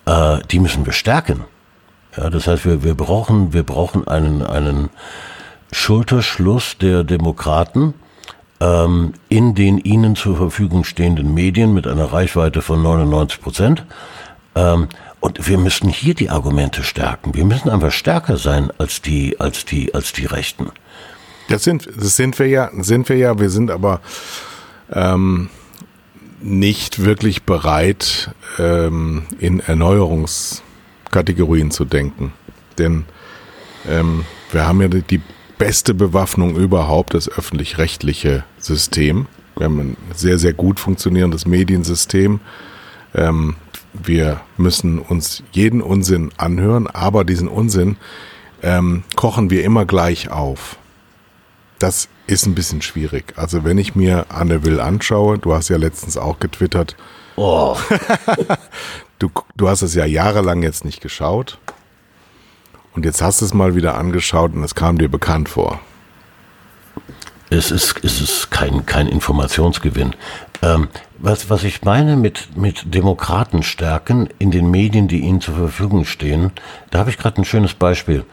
[0.06, 1.46] äh, die müssen wir stärken.
[2.18, 4.90] Ja, das heißt, wir, wir brauchen, wir brauchen einen, einen
[5.72, 7.94] Schulterschluss der Demokraten
[8.60, 13.86] ähm, in den ihnen zur Verfügung stehenden Medien mit einer Reichweite von 99 Prozent.
[14.56, 14.88] Ähm,
[15.20, 17.36] und wir müssen hier die Argumente stärken.
[17.36, 20.72] Wir müssen einfach stärker sein als die, als die, als die Rechten.
[21.48, 23.40] Das sind, das sind wir ja, sind wir ja.
[23.40, 24.02] Wir sind aber
[24.92, 25.50] ähm,
[26.42, 32.34] nicht wirklich bereit, ähm, in Erneuerungskategorien zu denken.
[32.78, 33.06] Denn
[33.88, 35.22] ähm, wir haben ja die
[35.58, 39.28] beste Bewaffnung überhaupt, das öffentlich-rechtliche System.
[39.56, 42.40] Wir haben ein sehr, sehr gut funktionierendes Mediensystem.
[43.14, 43.56] Ähm,
[43.94, 47.98] wir müssen uns jeden Unsinn anhören, aber diesen Unsinn
[48.64, 50.78] ähm, kochen wir immer gleich auf.
[51.82, 53.34] Das ist ein bisschen schwierig.
[53.38, 56.96] Also wenn ich mir Anne Will anschaue, du hast ja letztens auch getwittert.
[57.38, 57.76] Oh.
[59.20, 61.58] du, du hast es ja jahrelang jetzt nicht geschaut.
[62.94, 65.80] Und jetzt hast du es mal wieder angeschaut und es kam dir bekannt vor.
[67.50, 70.16] Es ist, es ist kein, kein Informationsgewinn.
[70.62, 75.56] Ähm, was, was ich meine mit, mit Demokraten stärken in den Medien, die ihnen zur
[75.56, 76.52] Verfügung stehen,
[76.92, 78.24] da habe ich gerade ein schönes Beispiel.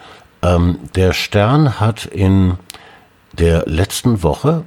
[0.43, 2.59] Ähm, der Stern hat in
[3.33, 4.64] der letzten Woche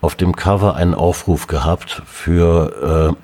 [0.00, 3.16] auf dem Cover einen Aufruf gehabt für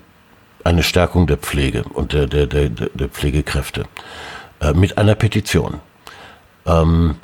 [0.64, 3.84] äh, eine Stärkung der Pflege und der, der, der, der Pflegekräfte
[4.60, 5.80] äh, mit einer Petition.
[6.66, 7.16] Ähm,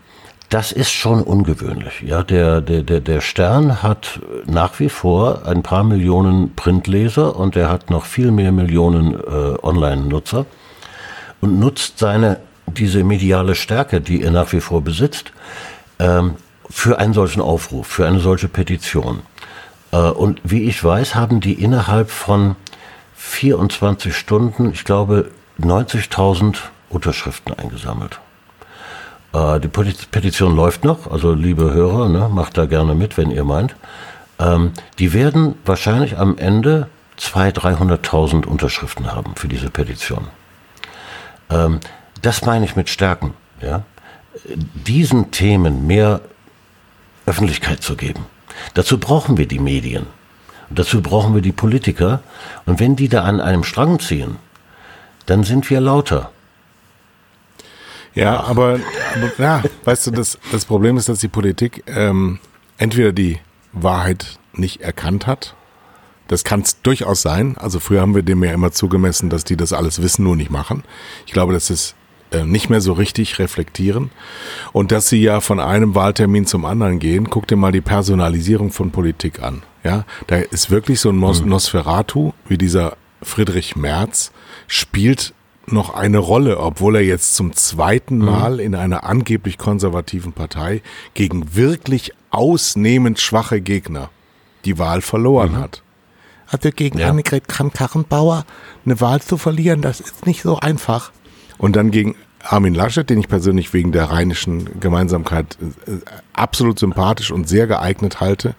[0.48, 2.02] das ist schon ungewöhnlich.
[2.02, 7.56] Ja, der, der, der, der Stern hat nach wie vor ein paar Millionen Printleser und
[7.56, 10.46] er hat noch viel mehr Millionen äh, Online-Nutzer
[11.40, 15.32] und nutzt seine, diese mediale Stärke, die er nach wie vor besitzt,
[15.98, 16.36] ähm,
[16.70, 19.20] für einen solchen Aufruf, für eine solche Petition.
[19.92, 22.56] Äh, und wie ich weiß, haben die innerhalb von
[23.16, 26.56] 24 Stunden, ich glaube, 90.000
[26.90, 28.20] Unterschriften eingesammelt.
[29.32, 33.44] Äh, die Petition läuft noch, also liebe Hörer, ne, macht da gerne mit, wenn ihr
[33.44, 33.76] meint.
[34.38, 36.88] Ähm, die werden wahrscheinlich am Ende
[37.18, 40.28] 200.000, 300.000 Unterschriften haben für diese Petition.
[41.50, 41.80] Ähm,
[42.22, 43.34] das meine ich mit Stärken.
[43.60, 43.82] Ja?
[44.44, 46.20] Diesen Themen mehr
[47.26, 48.24] Öffentlichkeit zu geben.
[48.74, 50.06] Dazu brauchen wir die Medien.
[50.68, 52.20] Und dazu brauchen wir die Politiker.
[52.64, 54.36] Und wenn die da an einem Strang ziehen,
[55.26, 56.30] dann sind wir lauter.
[58.14, 58.80] Ja, aber,
[59.14, 62.38] aber ja, weißt du, das, das Problem ist, dass die Politik ähm,
[62.78, 63.38] entweder die
[63.72, 65.54] Wahrheit nicht erkannt hat.
[66.28, 67.56] Das kann es durchaus sein.
[67.58, 70.50] Also früher haben wir dem ja immer zugemessen, dass die das alles wissen, nur nicht
[70.50, 70.82] machen.
[71.26, 71.94] Ich glaube, das ist
[72.44, 74.10] nicht mehr so richtig reflektieren.
[74.72, 78.70] Und dass sie ja von einem Wahltermin zum anderen gehen, guck dir mal die Personalisierung
[78.72, 79.62] von Politik an.
[79.84, 81.50] Ja, da ist wirklich so ein Nos mhm.
[81.50, 84.32] Nosferatu, wie dieser Friedrich Merz,
[84.66, 85.32] spielt
[85.66, 88.24] noch eine Rolle, obwohl er jetzt zum zweiten mhm.
[88.24, 90.82] Mal in einer angeblich konservativen Partei
[91.14, 94.10] gegen wirklich ausnehmend schwache Gegner
[94.64, 95.58] die Wahl verloren mhm.
[95.58, 95.82] hat.
[96.48, 97.08] Also gegen ja.
[97.08, 98.44] Annegret Kramp-Karrenbauer
[98.84, 101.10] eine Wahl zu verlieren, das ist nicht so einfach.
[101.58, 102.14] Und dann gegen
[102.48, 105.92] Armin Laschet, den ich persönlich wegen der rheinischen Gemeinsamkeit äh,
[106.32, 108.54] absolut sympathisch und sehr geeignet halte.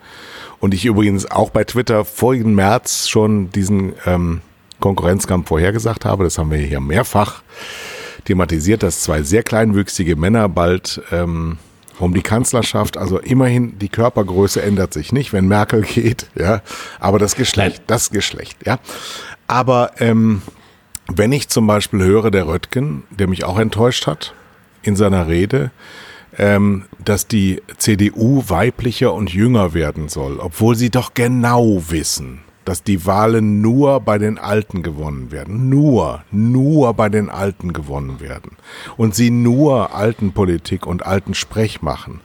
[0.60, 4.42] Und ich übrigens auch bei Twitter vorigen März schon diesen ähm,
[4.80, 6.24] Konkurrenzkampf vorhergesagt habe.
[6.24, 7.42] Das haben wir hier mehrfach
[8.26, 11.58] thematisiert, dass zwei sehr kleinwüchsige Männer bald ähm,
[12.00, 16.62] um die Kanzlerschaft, also immerhin die Körpergröße ändert sich nicht, wenn Merkel geht, ja,
[17.00, 18.80] aber das Geschlecht, das Geschlecht, ja.
[19.48, 20.42] Aber ähm,
[21.14, 24.34] wenn ich zum Beispiel höre, der Röttgen, der mich auch enttäuscht hat
[24.82, 25.72] in seiner Rede,
[26.38, 32.84] ähm, dass die CDU weiblicher und jünger werden soll, obwohl sie doch genau wissen, dass
[32.84, 35.70] die Wahlen nur bei den Alten gewonnen werden.
[35.70, 38.57] Nur, nur bei den Alten gewonnen werden.
[38.97, 42.20] Und sie nur Altenpolitik und alten Sprech machen.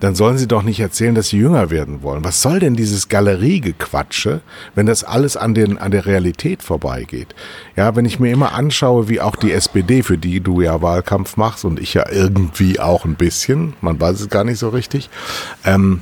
[0.00, 2.24] Dann sollen sie doch nicht erzählen, dass sie jünger werden wollen.
[2.24, 4.40] Was soll denn dieses Galeriegequatsche,
[4.74, 7.32] wenn das alles an, den, an der Realität vorbeigeht?
[7.76, 11.36] Ja, wenn ich mir immer anschaue, wie auch die SPD, für die du ja Wahlkampf
[11.36, 15.08] machst und ich ja irgendwie auch ein bisschen, man weiß es gar nicht so richtig,
[15.64, 16.00] ähm,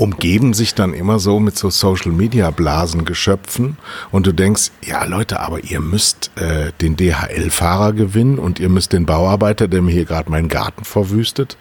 [0.00, 3.76] umgeben sich dann immer so mit so Social Media Blasen Geschöpfen
[4.10, 8.94] und du denkst, ja Leute, aber ihr müsst äh, den DHL-Fahrer gewinnen und ihr müsst
[8.94, 11.58] den Bauarbeiter, der mir hier gerade meinen Garten verwüstet,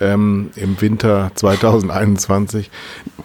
[0.00, 2.70] ähm, im Winter 2021,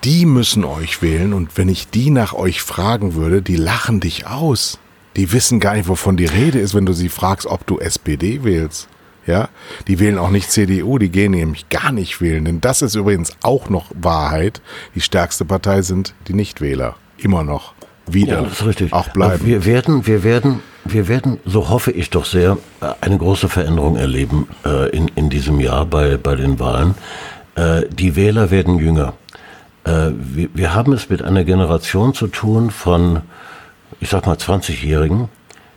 [0.04, 4.28] die müssen euch wählen und wenn ich die nach euch fragen würde, die lachen dich
[4.28, 4.80] aus.
[5.16, 8.43] Die wissen gar nicht, wovon die Rede ist, wenn du sie fragst, ob du SPD
[8.43, 8.89] wählst.
[9.28, 9.49] Ja,
[9.88, 13.34] die wählen auch nicht CDU, die gehen nämlich gar nicht wählen, denn das ist übrigens
[13.43, 14.61] auch noch Wahrheit.
[14.95, 16.95] Die stärkste Partei sind die Nichtwähler.
[17.17, 17.74] Immer noch.
[18.07, 18.38] Wieder.
[18.38, 18.93] Ja, das ist richtig.
[18.93, 19.45] Auch bleiben.
[19.45, 22.57] wir werden, wir werden, wir werden, so hoffe ich doch sehr,
[22.99, 26.95] eine große Veränderung erleben äh, in, in diesem Jahr bei, bei den Wahlen.
[27.55, 29.13] Äh, die Wähler werden jünger.
[29.84, 33.22] Äh, wir, wir haben es mit einer Generation zu tun von,
[33.99, 35.30] ich sag mal, 20-Jährigen,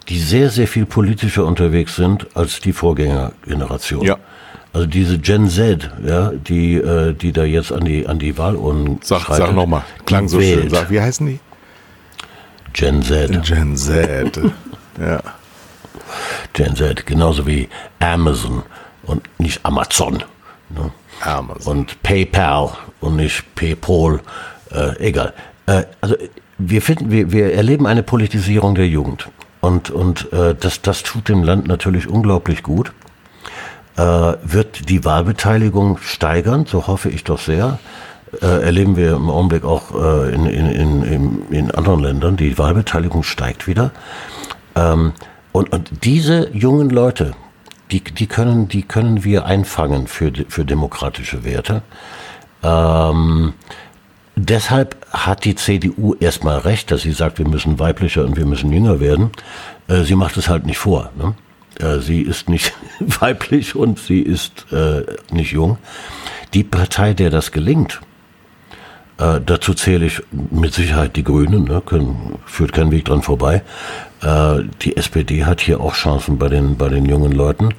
[0.08, 4.04] die sehr, sehr viel politischer unterwegs sind als die Vorgängergeneration.
[4.04, 4.18] Ja.
[4.72, 8.98] Also diese Gen Z, ja, die, äh, die da jetzt an die, an die Wahlurnen
[9.02, 10.62] Sag, schreitet, sag nochmal, klang so wählt.
[10.62, 10.70] schön.
[10.70, 11.38] Sag, wie heißen die?
[12.72, 13.46] Gen Z.
[13.46, 14.40] Gen Z,
[15.00, 15.22] ja.
[16.52, 17.68] Gen Z, genauso wie
[18.00, 18.64] Amazon
[19.04, 20.24] und nicht Amazon.
[20.70, 20.90] Ne?
[21.20, 21.78] Amazon.
[21.78, 24.20] Und PayPal und nicht PayPal,
[24.72, 25.32] äh, egal.
[25.66, 26.16] Äh, also
[26.58, 29.28] wir finden, wir, wir erleben eine Politisierung der Jugend.
[29.64, 32.92] Und, und äh, das, das tut dem Land natürlich unglaublich gut.
[33.96, 34.02] Äh,
[34.42, 37.78] wird die Wahlbeteiligung steigern, so hoffe ich doch sehr.
[38.42, 42.36] Äh, erleben wir im Augenblick auch äh, in, in, in, in anderen Ländern.
[42.36, 43.92] Die Wahlbeteiligung steigt wieder.
[44.76, 45.12] Ähm,
[45.52, 47.32] und, und diese jungen Leute,
[47.90, 51.80] die, die, können, die können wir einfangen für, für demokratische Werte.
[52.62, 53.54] Ähm,
[54.36, 58.72] Deshalb hat die CDU erstmal recht, dass sie sagt, wir müssen weiblicher und wir müssen
[58.72, 59.30] jünger werden.
[59.88, 61.10] Äh, sie macht es halt nicht vor.
[61.16, 61.34] Ne?
[61.78, 65.78] Äh, sie ist nicht weiblich und sie ist äh, nicht jung.
[66.52, 68.00] Die Partei, der das gelingt,
[69.18, 71.82] äh, dazu zähle ich mit Sicherheit die Grünen, ne?
[71.84, 73.62] Können, führt kein Weg dran vorbei.
[74.22, 77.74] Äh, die SPD hat hier auch Chancen bei den, bei den jungen Leuten.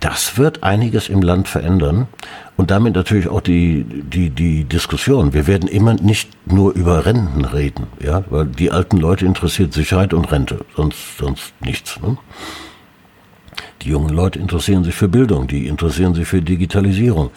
[0.00, 2.08] Das wird einiges im Land verändern
[2.56, 5.34] und damit natürlich auch die, die, die Diskussion.
[5.34, 10.14] Wir werden immer nicht nur über Renten reden, ja, weil die alten Leute interessiert Sicherheit
[10.14, 12.00] und Rente, sonst, sonst nichts.
[12.00, 12.16] Ne?
[13.82, 17.30] Die jungen Leute interessieren sich für Bildung, die interessieren sich für Digitalisierung.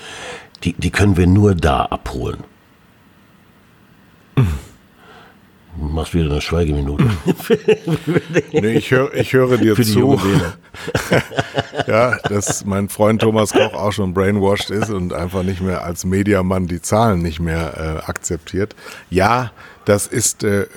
[0.64, 2.46] Die, die können wir nur da abholen.
[5.78, 7.06] Machst wieder eine Schweigeminute.
[8.52, 10.20] nee, ich, hör, ich höre dir zu.
[11.88, 16.06] ja, dass mein Freund Thomas Koch auch schon brainwashed ist und einfach nicht mehr als
[16.06, 18.76] Mediamann die Zahlen nicht mehr äh, akzeptiert.
[19.10, 19.52] Ja,
[19.86, 20.68] das ist äh,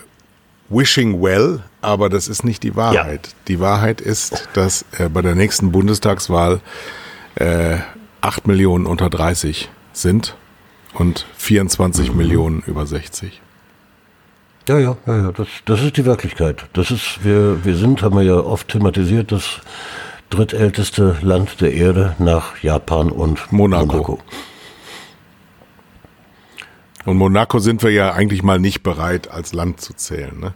[0.68, 3.34] wishing well, aber das ist nicht die Wahrheit.
[3.48, 6.60] Die Wahrheit ist, dass äh, bei der nächsten Bundestagswahl
[7.36, 7.78] äh,
[8.20, 10.36] 8 Millionen unter 30 sind
[10.94, 13.40] und 24 Millionen über 60.
[14.68, 15.32] Ja, ja, ja, ja.
[15.32, 16.66] Das, das ist die Wirklichkeit.
[16.72, 19.60] Das ist, wir, wir sind, haben wir ja oft thematisiert, das
[20.30, 23.86] drittälteste Land der Erde nach Japan und Monaco.
[23.86, 24.18] Monaco.
[27.04, 30.52] Und Monaco sind wir ja eigentlich mal nicht bereit, als Land zu zählen, ne?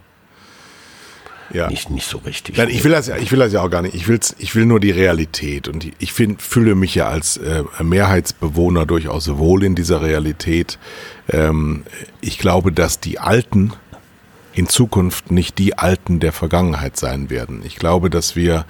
[1.53, 1.69] Ja.
[1.69, 2.57] Nicht, nicht so richtig.
[2.57, 3.95] Nein, ich will das ja, ich will das ja auch gar nicht.
[3.97, 7.65] Ich will's, ich will nur die Realität und ich find, fühle mich ja als äh,
[7.83, 10.79] Mehrheitsbewohner durchaus wohl in dieser Realität.
[11.29, 11.83] Ähm,
[12.21, 13.73] ich glaube, dass die Alten
[14.53, 17.63] in Zukunft nicht die Alten der Vergangenheit sein werden.
[17.65, 18.65] Ich glaube, dass wir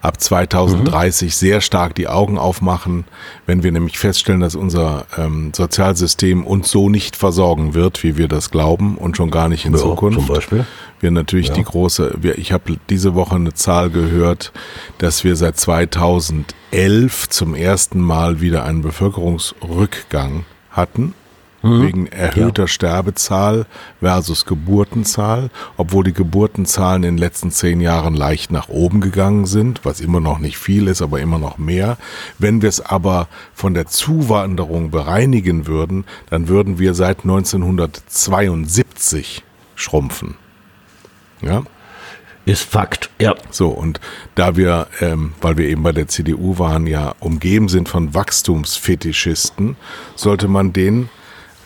[0.00, 3.04] ab 2030 sehr stark die Augen aufmachen,
[3.46, 8.28] wenn wir nämlich feststellen, dass unser ähm, Sozialsystem uns so nicht versorgen wird, wie wir
[8.28, 10.18] das glauben und schon gar nicht in Ja, Zukunft.
[10.18, 10.66] zum Beispiel.
[11.00, 14.52] Wir natürlich die große, wir, ich habe diese Woche eine Zahl gehört,
[14.98, 21.12] dass wir seit 2011 zum ersten Mal wieder einen Bevölkerungsrückgang hatten.
[21.64, 23.64] Wegen erhöhter Sterbezahl
[24.00, 25.48] versus Geburtenzahl,
[25.78, 30.20] obwohl die Geburtenzahlen in den letzten zehn Jahren leicht nach oben gegangen sind, was immer
[30.20, 31.96] noch nicht viel ist, aber immer noch mehr.
[32.38, 39.42] Wenn wir es aber von der Zuwanderung bereinigen würden, dann würden wir seit 1972
[39.74, 40.34] schrumpfen.
[41.40, 41.62] Ja,
[42.46, 43.34] Ist Fakt, ja.
[43.50, 44.00] so, und
[44.34, 49.76] da wir, ähm, weil wir eben bei der CDU waren, ja umgeben sind von Wachstumsfetischisten,
[50.14, 51.08] sollte man denen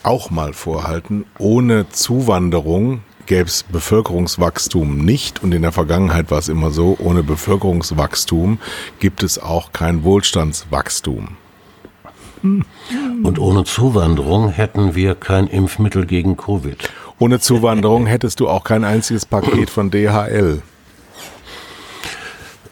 [0.08, 6.48] auch mal vorhalten, ohne Zuwanderung gäbe es Bevölkerungswachstum nicht und in der Vergangenheit war es
[6.48, 8.58] immer so, ohne Bevölkerungswachstum
[9.00, 11.36] gibt es auch kein Wohlstandswachstum.
[12.42, 16.90] Und ohne Zuwanderung hätten wir kein Impfmittel gegen Covid.
[17.18, 20.62] Ohne Zuwanderung hättest du auch kein einziges Paket von DHL.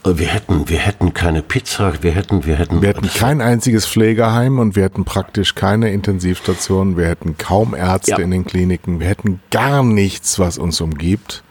[0.07, 3.87] Äh, Wir hätten, wir hätten keine Pizza, wir hätten, wir hätten, Wir hätten kein einziges
[3.87, 8.19] Pflegeheim und wir hätten praktisch keine Intensivstationen, wir hätten kaum Ärzte Ja.
[8.19, 11.43] in den Kliniken, wir hätten gar nichts, was uns umgibt.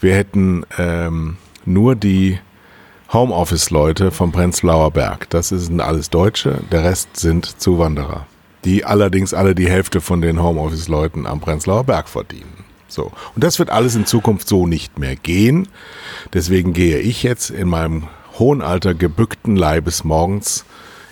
[0.00, 2.38] Wir hätten ähm, nur die
[3.12, 5.30] Homeoffice-Leute vom Prenzlauer Berg.
[5.30, 8.26] Das sind alles Deutsche, der Rest sind Zuwanderer,
[8.64, 12.63] die allerdings alle die Hälfte von den Homeoffice-Leuten am Prenzlauer Berg verdienen.
[12.94, 13.10] So.
[13.34, 15.66] Und das wird alles in Zukunft so nicht mehr gehen.
[16.32, 18.04] Deswegen gehe ich jetzt in meinem
[18.38, 20.64] hohen Alter gebückten Leibes morgens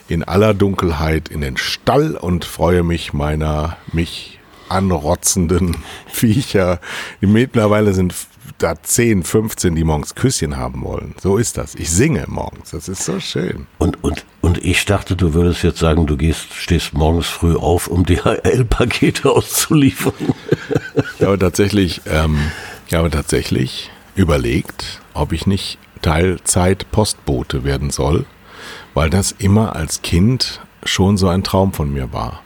[0.08, 5.76] in aller Dunkelheit in den Stall und freue mich meiner mich anrotzenden
[6.06, 6.80] Viecher.
[7.20, 8.14] Die mittlerweile sind
[8.58, 11.14] da 10, 15, die morgens Küsschen haben wollen.
[11.20, 11.74] So ist das.
[11.74, 12.70] Ich singe morgens.
[12.70, 13.66] Das ist so schön.
[13.78, 17.88] Und, und, und ich dachte, du würdest jetzt sagen, du gehst, stehst morgens früh auf,
[17.88, 20.14] um DHL-Pakete auszuliefern.
[21.18, 22.38] Ich habe tatsächlich, ähm,
[22.86, 28.26] ich habe tatsächlich überlegt, ob ich nicht Teilzeit Postbote werden soll,
[28.94, 32.42] weil das immer als Kind schon so ein Traum von mir war.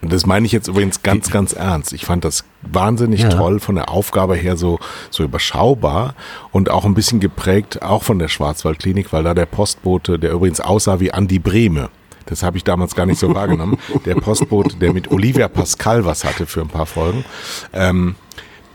[0.00, 1.92] Und das meine ich jetzt übrigens ganz, ganz ernst.
[1.92, 3.30] Ich fand das wahnsinnig Ja.
[3.30, 4.78] toll von der Aufgabe her so,
[5.10, 6.14] so überschaubar
[6.52, 10.60] und auch ein bisschen geprägt, auch von der Schwarzwaldklinik, weil da der Postbote, der übrigens
[10.60, 11.88] aussah wie Andi Brehme,
[12.26, 16.22] das habe ich damals gar nicht so wahrgenommen, der Postbote, der mit Olivia Pascal was
[16.24, 17.24] hatte für ein paar Folgen,
[17.72, 18.14] ähm,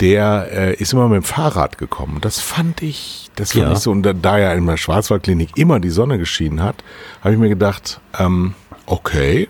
[0.02, 2.18] der äh, ist immer mit dem Fahrrad gekommen.
[2.20, 3.72] Das fand ich, das fand Ja.
[3.72, 6.84] ich so, und da, da ja in der Schwarzwaldklinik immer die Sonne geschienen hat,
[7.22, 8.56] habe ich mir gedacht, ähm,
[8.88, 9.48] okay,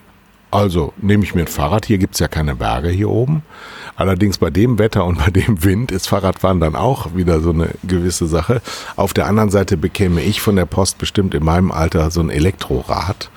[0.54, 3.42] also nehme ich mir ein Fahrrad, hier gibt's ja keine Berge hier oben.
[3.96, 7.70] Allerdings bei dem Wetter und bei dem Wind ist Fahrradfahren dann auch wieder so eine
[7.82, 8.62] gewisse Sache.
[8.96, 12.30] Auf der anderen Seite bekäme ich von der Post bestimmt in meinem Alter so ein
[12.30, 13.30] Elektrorad.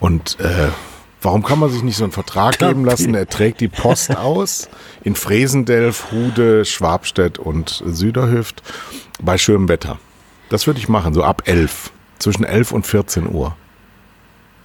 [0.00, 0.68] Und äh,
[1.22, 3.14] warum kann man sich nicht so einen Vertrag geben lassen?
[3.14, 4.68] Er trägt die Post aus
[5.02, 8.62] in Fresendelf, Hude, Schwabstedt und Süderhüft
[9.22, 9.98] bei schönem Wetter.
[10.50, 13.56] Das würde ich machen, so ab 11, zwischen 11 und 14 Uhr.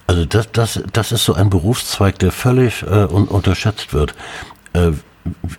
[0.06, 4.14] Also das, das, das ist so ein Berufszweig, der völlig äh, un unterschätzt wird.
[4.72, 4.92] Äh,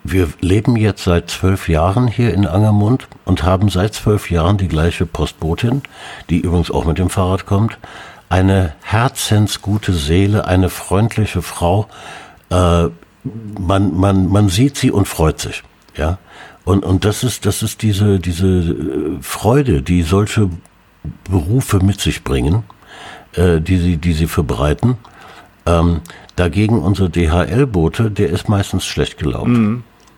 [0.04, 4.70] wir leben jetzt seit zwölf Jahren hier in Angermund und haben seit zwölf Jahren die
[4.70, 5.84] gleiche Postbotin,
[6.30, 7.78] die übrigens auch mit dem Fahrrad kommt.
[8.30, 11.88] Eine herzensgute Seele, eine freundliche Frau.
[12.50, 12.88] Äh,
[13.60, 15.64] man, man, man sieht sie und freut sich.
[15.98, 16.18] Ja.
[16.64, 20.50] Und, und das ist, das ist diese, diese äh, Freude, die solche
[21.30, 22.64] Berufe mit sich bringen
[23.38, 24.98] äh, die sie, die sie verbreiten.
[25.66, 26.02] Ähm,
[26.36, 29.58] dagegen unser DHL-Bote, der ist meistens schlecht gelaunt.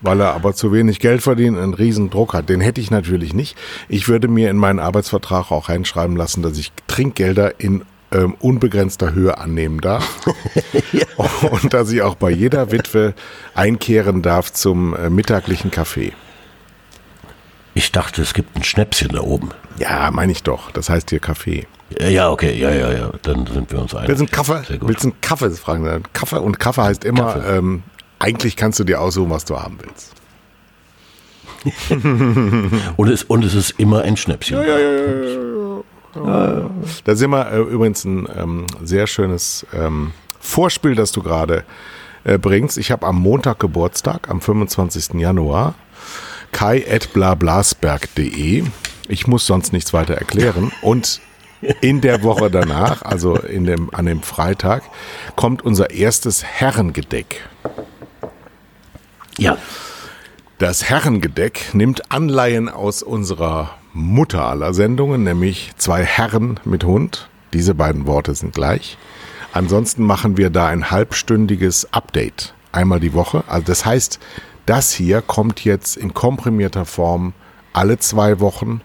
[0.01, 2.47] weil er aber zu wenig Geld verdient und einen riesen Druck hat.
[2.47, 3.57] Den hätte ich natürlich nicht.
[3.89, 9.13] Ich würde mir in meinen Arbeitsvertrag auch reinschreiben lassen, dass ich Trinkgelder in ähm, unbegrenzter
[9.13, 10.25] Höhe annehmen darf
[10.93, 11.05] ja.
[11.51, 13.13] und dass ich auch bei jeder Witwe
[13.53, 16.13] einkehren darf zum äh, mittaglichen Kaffee.
[17.73, 19.49] Ich dachte, es gibt ein Schnäpschen da oben.
[19.77, 20.71] Ja, meine ich doch.
[20.71, 21.67] Das heißt hier Kaffee.
[21.97, 23.11] Ja, okay, ja, ja, ja.
[23.23, 24.09] Dann sind wir uns einig.
[24.09, 24.79] Willst du einen Kaffee?
[24.81, 25.49] Willst du einen Kaffee?
[25.51, 26.01] Fragen Sie.
[26.13, 27.57] Kaffee und Kaffee heißt immer, Kaffee.
[27.57, 27.83] Ähm,
[28.19, 30.13] eigentlich kannst du dir aussuchen, was du haben willst.
[32.97, 34.57] und, es, und es ist immer ein Schnäpschen.
[34.57, 34.99] Ja, ja, ja,
[36.15, 36.69] ja.
[37.03, 41.65] Da sind wir äh, übrigens ein ähm, sehr schönes ähm, Vorspiel, das du gerade
[42.23, 42.77] äh, bringst.
[42.77, 45.19] Ich habe am Montag Geburtstag, am 25.
[45.19, 45.75] Januar
[46.51, 48.63] kai.blablasberg.de.
[49.07, 50.71] Ich muss sonst nichts weiter erklären.
[50.81, 51.21] Und
[51.81, 54.83] in der Woche danach, also in dem, an dem Freitag,
[55.35, 57.47] kommt unser erstes Herrengedeck.
[59.37, 59.57] Ja.
[60.57, 67.29] Das Herrengedeck nimmt Anleihen aus unserer Mutter aller Sendungen, nämlich zwei Herren mit Hund.
[67.53, 68.97] Diese beiden Worte sind gleich.
[69.53, 73.43] Ansonsten machen wir da ein halbstündiges Update einmal die Woche.
[73.47, 74.19] Also das heißt,
[74.65, 77.33] das hier kommt jetzt in komprimierter Form
[77.73, 78.81] alle zwei Wochen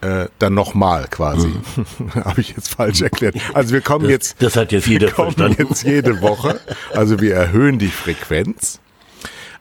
[0.00, 1.48] äh, dann nochmal quasi.
[1.48, 2.14] Mhm.
[2.24, 3.36] Habe ich jetzt falsch erklärt.
[3.54, 5.66] Also wir kommen das, jetzt, das hat jetzt jeder wir kommen verstanden.
[5.68, 6.60] jetzt jede Woche.
[6.94, 8.80] Also wir erhöhen die Frequenz.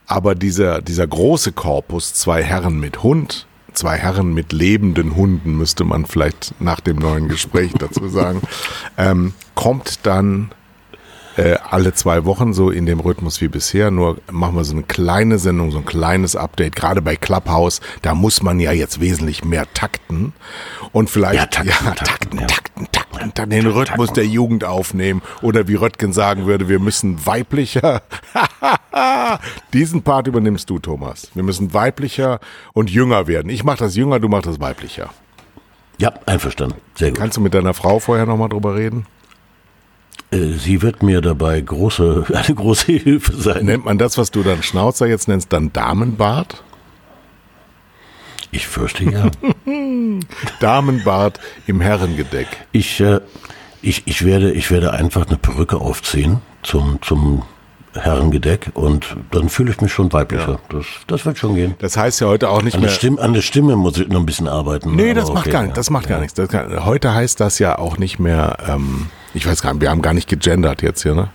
[0.07, 5.83] Aber dieser, dieser große Korpus, zwei Herren mit Hund, zwei Herren mit lebenden Hunden, müsste
[5.83, 8.41] man vielleicht nach dem neuen Gespräch dazu sagen,
[8.97, 10.49] ähm, kommt dann
[11.39, 13.91] äh, alle zwei Wochen so in dem Rhythmus wie bisher.
[13.91, 16.75] Nur machen wir so eine kleine Sendung, so ein kleines Update.
[16.75, 20.33] Gerade bei Clubhouse, da muss man ja jetzt wesentlich mehr takten
[20.91, 22.47] und vielleicht ja, takten, ja, takten, takten, ja.
[22.47, 27.25] takten, takten, dann den Rhythmus der Jugend aufnehmen oder wie Röttgen sagen würde, wir müssen
[27.25, 28.01] weiblicher.
[29.73, 31.29] Diesen Part übernimmst du, Thomas.
[31.33, 32.39] Wir müssen weiblicher
[32.73, 33.49] und jünger werden.
[33.49, 35.09] Ich mache das jünger, du machst das weiblicher.
[35.97, 36.77] Ja, einverstanden.
[36.95, 37.19] Sehr gut.
[37.19, 39.05] Kannst du mit deiner Frau vorher nochmal drüber reden?
[40.31, 43.65] Äh, sie wird mir dabei große, eine große Hilfe sein.
[43.65, 46.63] Nennt man das, was du dann Schnauzer jetzt nennst, dann Damenbart?
[48.51, 49.29] Ich fürchte ja.
[50.59, 52.47] Damenbart im Herrengedeck.
[52.71, 53.19] Ich, äh,
[53.81, 57.43] ich, ich, werde, ich werde einfach eine Perücke aufziehen zum, zum
[57.93, 60.51] Herrengedeck und dann fühle ich mich schon weiblicher.
[60.51, 60.59] Ja.
[60.69, 61.75] Das, das wird schon gehen.
[61.79, 62.89] Das heißt ja heute auch nicht an mehr.
[62.89, 64.95] Stimme, an der Stimme muss ich noch ein bisschen arbeiten.
[64.95, 65.77] Nee, das macht okay, gar nicht.
[65.77, 66.11] Das macht ja.
[66.11, 66.39] gar nichts.
[66.49, 68.57] Kann, heute heißt das ja auch nicht mehr.
[68.67, 69.81] Ähm, ich weiß gar nicht.
[69.81, 71.29] Wir haben gar nicht gegendert jetzt hier, ne?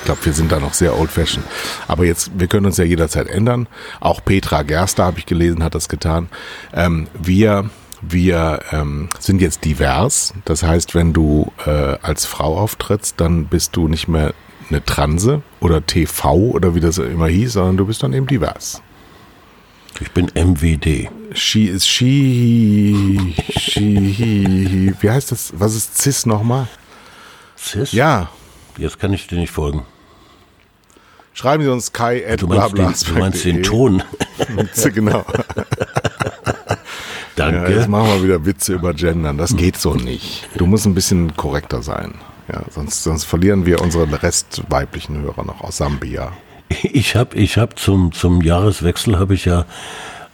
[0.00, 1.46] Ich glaube, wir sind da noch sehr old-fashioned.
[1.88, 3.68] Aber jetzt, wir können uns ja jederzeit ändern.
[4.00, 6.28] Auch Petra Gerster, habe ich gelesen, hat das getan.
[6.74, 7.70] Ähm, wir
[8.06, 10.34] wir ähm, sind jetzt divers.
[10.44, 14.34] Das heißt, wenn du äh, als Frau auftrittst, dann bist du nicht mehr
[14.68, 18.82] eine Transe oder TV oder wie das immer hieß, sondern du bist dann eben divers.
[20.00, 21.08] Ich bin MWD.
[21.34, 25.52] She ist she, she, wie heißt das?
[25.56, 26.66] Was ist Cis nochmal?
[27.56, 27.92] Cis?
[27.92, 28.28] Ja.
[28.76, 29.82] Jetzt kann ich dir nicht folgen.
[31.32, 34.02] Schreiben Sie uns Kai at du meinst, den, du meinst den Ton.
[34.94, 35.24] genau.
[37.36, 37.56] Danke.
[37.56, 39.38] Ja, jetzt machen wir wieder Witze über Gendern.
[39.38, 40.48] Das geht so nicht.
[40.56, 42.14] Du musst ein bisschen korrekter sein.
[42.52, 46.32] Ja, sonst, sonst verlieren wir unsere restweiblichen Hörer noch aus Sambia.
[46.68, 49.64] Ich habe ich hab zum, zum Jahreswechsel habe ich ja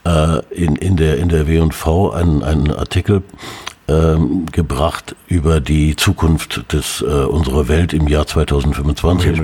[0.05, 3.23] äh, in, in der, in der W&V einen, einen Artikel
[3.89, 9.41] ähm, gebracht über die Zukunft des, äh, unserer Welt im Jahr 2025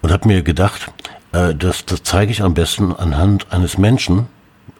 [0.00, 0.92] und habe mir gedacht,
[1.32, 4.26] äh, das, das zeige ich am besten anhand eines Menschen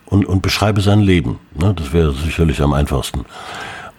[0.06, 1.38] und, und beschreibe sein Leben.
[1.54, 1.74] Ne?
[1.74, 3.24] Das wäre sicherlich am einfachsten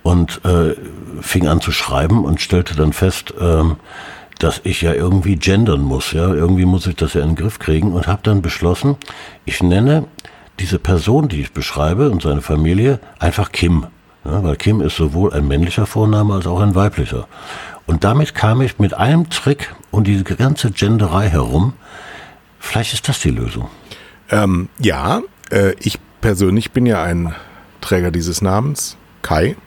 [0.03, 0.75] und äh,
[1.21, 3.77] fing an zu schreiben und stellte dann fest, ähm,
[4.39, 7.59] dass ich ja irgendwie gendern muss, ja, irgendwie muss ich das ja in den Griff
[7.59, 8.97] kriegen und habe dann beschlossen,
[9.45, 10.05] ich nenne
[10.59, 13.87] diese Person, die ich beschreibe und seine Familie einfach Kim,
[14.25, 17.27] ja, weil Kim ist sowohl ein männlicher Vorname als auch ein weiblicher.
[17.85, 21.73] Und damit kam ich mit einem Trick und diese ganze Genderei herum.
[22.59, 23.69] Vielleicht ist das die Lösung.
[24.29, 27.35] Ähm, ja, äh, ich persönlich bin ja ein
[27.81, 29.57] Träger dieses Namens, Kai.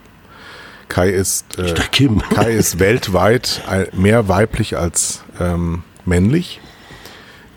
[0.88, 2.20] Kai ist, äh, Kim.
[2.20, 3.62] Kai ist weltweit
[3.92, 6.60] mehr weiblich als ähm, männlich.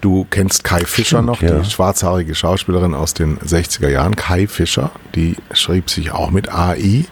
[0.01, 1.59] Du kennst Kai Fischer Stimmt, noch, ja.
[1.59, 4.15] die schwarzhaarige Schauspielerin aus den 60er Jahren.
[4.15, 7.05] Kai Fischer, die schrieb sich auch mit AI.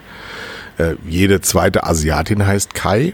[0.78, 3.12] Äh, jede zweite Asiatin heißt Kai.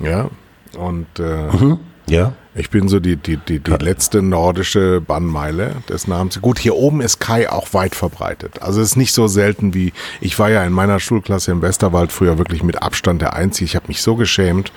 [0.00, 0.28] Ja.
[0.76, 1.78] Und äh, mhm,
[2.08, 2.34] ja.
[2.54, 6.40] Ich bin so die, die, die, die letzte nordische Bannmeile des Namens.
[6.40, 8.60] Gut, hier oben ist Kai auch weit verbreitet.
[8.60, 12.10] Also es ist nicht so selten wie, ich war ja in meiner Schulklasse im Westerwald
[12.10, 13.66] früher wirklich mit Abstand der Einzige.
[13.66, 14.72] Ich habe mich so geschämt.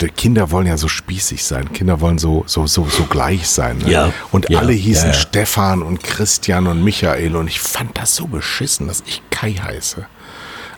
[0.00, 1.72] die Kinder wollen ja so spießig sein.
[1.74, 3.78] Kinder wollen so, so, so, so gleich sein.
[3.78, 3.90] Ne?
[3.90, 5.20] Ja, Und ja, alle hießen ja, ja.
[5.20, 10.06] Stefan und Christian und Michael und ich fand das so beschissen, dass ich Kai heiße.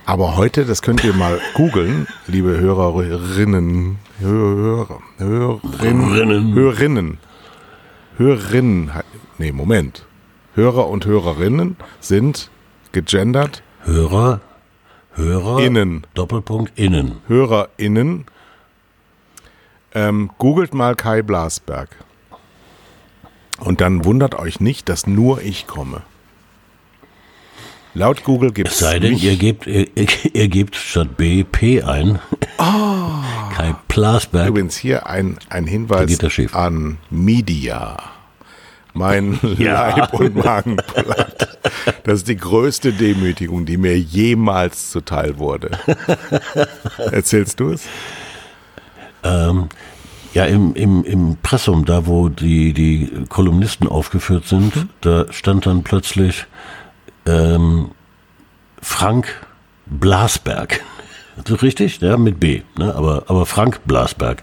[0.05, 6.55] Aber heute, das könnt ihr mal googeln, liebe Hörerinnen, Hörer, Hörerinnen, Hörerinnen.
[6.55, 7.19] Hörerinnen,
[8.17, 8.91] Hörerinnen,
[9.39, 10.07] nee, Moment.
[10.55, 12.51] Hörer und Hörerinnen sind
[12.93, 14.41] gegendert Hörer,
[15.15, 16.07] Hörer, Innen.
[16.15, 17.17] Doppelpunkt innen.
[17.27, 18.27] HörerInnen.
[19.93, 21.91] Ähm, googelt mal Kai Blasberg.
[23.59, 26.03] Und dann wundert euch nicht, dass nur ich komme.
[27.95, 29.87] Laut Google gibt Es sei denn, ihr gebt, ihr,
[30.33, 32.19] ihr gebt statt B P ein.
[32.59, 34.49] Kai Plasberg.
[34.49, 36.19] übrigens hier ein, ein Hinweis
[36.53, 37.97] an Media.
[38.95, 39.97] Mein Ja.
[39.97, 41.59] Leib- und Magenblatt.
[42.05, 45.71] Das ist die größte Demütigung, die mir jemals zuteil wurde.
[46.99, 47.85] Erzählst du es?
[49.23, 49.69] Ähm,
[50.33, 54.89] ja, im, im, im Pressum, da wo die, die Kolumnisten aufgeführt sind, Mhm.
[55.01, 56.47] da stand dann plötzlich
[57.27, 57.91] ähm,
[58.81, 59.27] Frank
[59.87, 60.81] Blasberg.
[61.63, 62.01] Richtig?
[62.01, 62.95] Ja, mit B, ne?
[62.95, 64.43] aber, aber Frank Blasberg.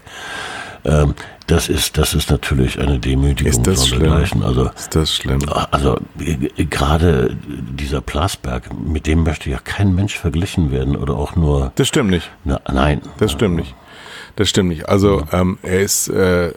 [0.84, 1.14] Ähm,
[1.46, 3.76] das ist, das ist natürlich eine Demütigung schlimm?
[3.76, 4.42] sondergleichen.
[4.42, 5.40] Also, Ist das schlimm?
[5.70, 11.36] also äh, gerade dieser Blasberg, mit dem möchte ja kein Mensch verglichen werden oder auch
[11.36, 11.72] nur.
[11.76, 12.30] Das stimmt nicht.
[12.44, 13.02] Na, nein.
[13.18, 13.74] Das stimmt nicht.
[14.36, 14.88] Das stimmt nicht.
[14.88, 16.52] Also ähm, er ist äh,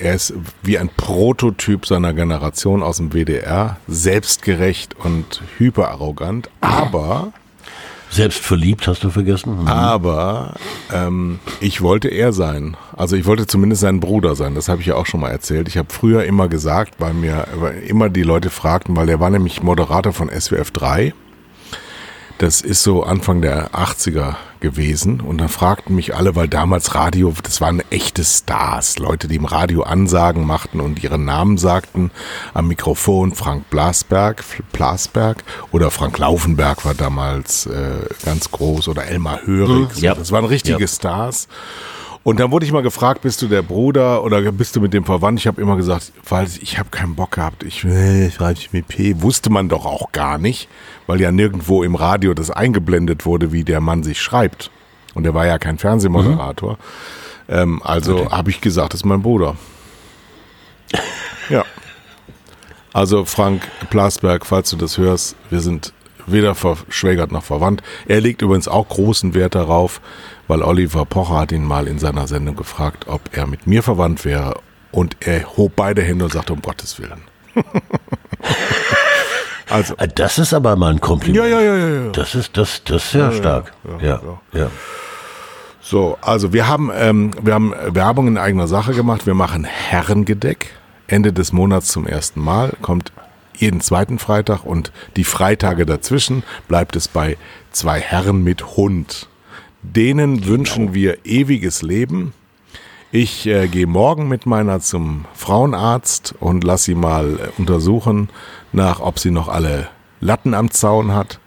[0.00, 0.32] er ist
[0.62, 7.32] wie ein Prototyp seiner Generation aus dem WDR, selbstgerecht und hyperarrogant, aber
[8.10, 9.68] Selbst verliebt, hast du vergessen?
[9.68, 10.54] aber
[10.92, 12.76] ähm, ich wollte er sein.
[12.96, 14.54] Also ich wollte zumindest sein Bruder sein.
[14.56, 15.68] Das habe ich ja auch schon mal erzählt.
[15.68, 19.30] Ich habe früher immer gesagt, weil mir weil immer die Leute fragten, weil er war
[19.30, 21.14] nämlich Moderator von SWF 3.
[22.40, 25.20] Das ist so Anfang der 80er gewesen.
[25.20, 28.98] Und dann fragten mich alle, weil damals Radio, das waren echte Stars.
[28.98, 32.10] Leute, die im Radio Ansagen machten und ihren Namen sagten.
[32.54, 39.40] Am Mikrofon Frank Blasberg, Blasberg oder Frank Laufenberg war damals äh, ganz groß oder Elmar
[39.44, 39.98] Hörig.
[39.98, 40.14] ja.
[40.14, 40.86] Das waren richtige Ja.
[40.88, 41.46] Stars.
[42.22, 45.04] Und dann wurde ich mal gefragt, bist du der Bruder oder bist du mit dem
[45.04, 45.40] verwandt?
[45.40, 47.62] Ich habe immer gesagt, weil ich habe keinen Bock gehabt.
[47.62, 49.22] Ich will schreibe ich mit P.
[49.22, 50.68] Wusste man doch auch gar nicht,
[51.06, 54.70] weil ja nirgendwo im Radio das eingeblendet wurde, wie der Mann sich schreibt.
[55.14, 56.78] Und er war ja kein Fernsehmoderator.
[57.48, 59.56] Ähm, also habe ich gesagt, das ist mein Bruder.
[61.48, 61.64] Ja.
[62.92, 65.92] Also Frank Plasberg, falls du das hörst, wir sind
[66.32, 67.82] weder verschwägert noch verwandt.
[68.06, 70.00] Er legt übrigens auch großen Wert darauf,
[70.48, 74.24] weil Oliver Pocher hat ihn mal in seiner Sendung gefragt, ob er mit mir verwandt
[74.24, 74.54] wäre.
[74.92, 77.22] Und er hob beide Hände und sagte, um Gottes Willen.
[79.68, 81.36] also, Ah, Das ist aber mal ein Kompliment.
[81.44, 82.10] ja, ja, ja, ja, ja.
[82.10, 83.72] Das ist, das, das ist sehr stark.
[84.00, 84.20] ja,
[84.52, 84.70] Ja, ja.
[85.82, 89.26] So, also wir haben, ähm, wir haben Werbung in eigener Sache gemacht.
[89.26, 90.70] Wir machen Herrengedeck.
[91.08, 92.74] Ende des Monats zum ersten Mal.
[92.82, 93.10] Kommt
[93.60, 97.36] jeden zweiten Freitag und die Freitage dazwischen bleibt es bei
[97.70, 99.28] zwei Herren mit Hund.
[99.82, 102.32] Denen wünschen wir ewiges Leben.
[103.12, 108.28] Ich äh, gehe morgen mit meiner zum Frauenarzt und lass sie mal äh, untersuchen,
[108.72, 109.88] nach, ob sie noch alle
[110.20, 111.40] Latten am Zaun hat.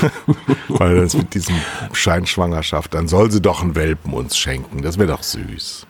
[0.68, 1.54] Weil das mit diesem
[1.92, 4.82] Scheinschwangerschaft, dann soll sie doch einen Welpen uns schenken.
[4.82, 5.86] Das wäre doch süß.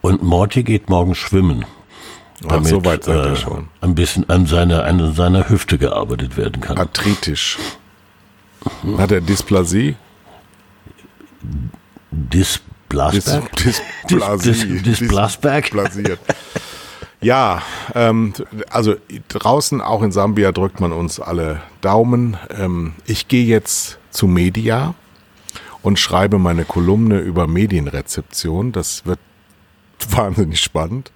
[0.00, 1.66] Und Morty geht morgen schwimmen.
[2.48, 3.68] Ach, so weit seid ihr äh, schon.
[3.80, 6.78] ein bisschen an seiner, an seiner Hüfte gearbeitet werden kann.
[6.78, 7.58] Arthritisch.
[8.98, 9.96] Hat er Dysplasie?
[12.10, 13.56] Dis Blasberg?
[13.56, 14.78] Dys Dysplasie.
[14.80, 15.64] Dis- Dis Blasberg?
[15.64, 16.18] Dysplasiert.
[17.20, 17.62] Ja,
[17.94, 18.32] ähm,
[18.70, 18.96] also
[19.28, 22.36] draußen, auch in Sambia, drückt man uns alle Daumen.
[22.50, 24.94] Ähm, ich gehe jetzt zu Media
[25.82, 28.72] und schreibe meine Kolumne über Medienrezeption.
[28.72, 29.20] Das wird
[30.10, 31.12] wahnsinnig spannend.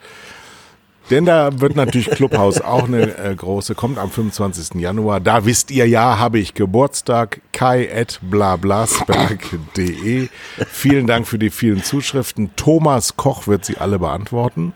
[1.11, 4.81] Denn da wird natürlich Clubhouse auch eine äh, große, kommt am 25.
[4.81, 5.21] Januar.
[5.21, 7.43] Da wisst ihr ja, habe ich Geburtstag.
[7.53, 10.29] Kai at blablasberg.de.
[10.69, 12.51] Vielen Dank für die vielen Zuschriften.
[12.57, 14.75] Thomas Koch wird sie alle beantworten.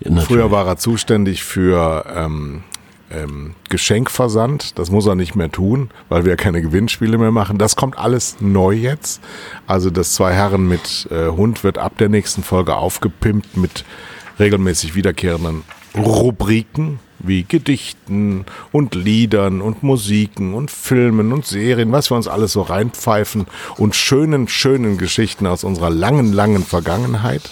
[0.00, 0.20] Ja.
[0.20, 2.64] Früher war er zuständig für ähm,
[3.12, 4.78] ähm, Geschenkversand.
[4.78, 7.58] Das muss er nicht mehr tun, weil wir keine Gewinnspiele mehr machen.
[7.58, 9.22] Das kommt alles neu jetzt.
[9.66, 13.84] Also das Zwei Herren mit äh, Hund wird ab der nächsten Folge aufgepimpt mit
[14.38, 15.62] regelmäßig wiederkehrenden
[15.96, 22.52] Rubriken wie Gedichten und Liedern und Musiken und Filmen und Serien, was wir uns alles
[22.52, 27.50] so reinpfeifen und schönen, schönen Geschichten aus unserer langen, langen Vergangenheit.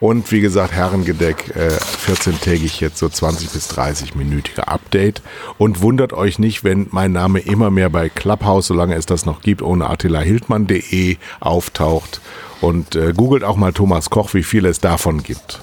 [0.00, 5.22] Und wie gesagt, Herrengedeck, äh, 14-tägig jetzt so 20 bis 30 minütige Update.
[5.56, 9.40] Und wundert euch nicht, wenn mein Name immer mehr bei Clubhouse, solange es das noch
[9.40, 12.20] gibt, ohne attilahildmann.de auftaucht.
[12.60, 15.62] Und äh, googelt auch mal Thomas Koch, wie viel es davon gibt.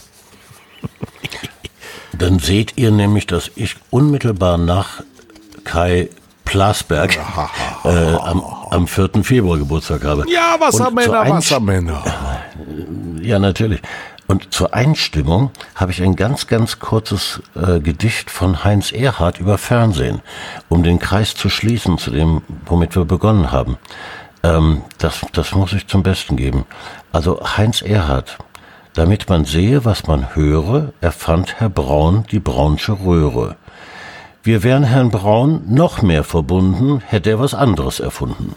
[2.17, 5.03] Dann seht ihr nämlich, dass ich unmittelbar nach
[5.63, 6.09] Kai
[6.45, 7.17] Plasberg
[7.85, 9.23] äh, am, am 4.
[9.23, 10.25] Februar Geburtstag habe.
[10.29, 12.03] Ja, Wassermänner, Wassermänner.
[13.21, 13.81] Ja, natürlich.
[14.27, 19.57] Und zur Einstimmung habe ich ein ganz, ganz kurzes äh, Gedicht von Heinz Erhardt über
[19.59, 20.21] Fernsehen,
[20.69, 23.77] um den Kreis zu schließen zu dem, womit wir begonnen haben.
[24.41, 26.65] Ähm, das, das muss ich zum Besten geben.
[27.11, 28.37] Also Heinz Erhardt,
[28.93, 33.55] damit man sehe, was man höre, erfand Herr Braun die Braunsche Röhre.
[34.43, 38.55] Wir wären Herrn Braun noch mehr verbunden, hätte er was anderes erfunden.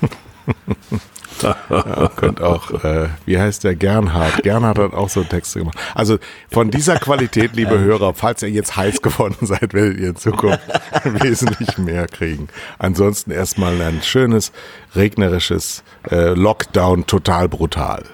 [1.42, 4.44] ja, könnt auch, äh, wie heißt der Gernhardt?
[4.44, 5.76] Gernhardt hat auch so Texte gemacht.
[5.94, 10.16] Also von dieser Qualität, liebe Hörer, falls ihr jetzt heiß geworden seid, werdet ihr in
[10.16, 10.60] Zukunft
[11.04, 12.48] wesentlich mehr kriegen.
[12.78, 14.52] Ansonsten erstmal ein schönes,
[14.94, 18.04] regnerisches äh, Lockdown, total brutal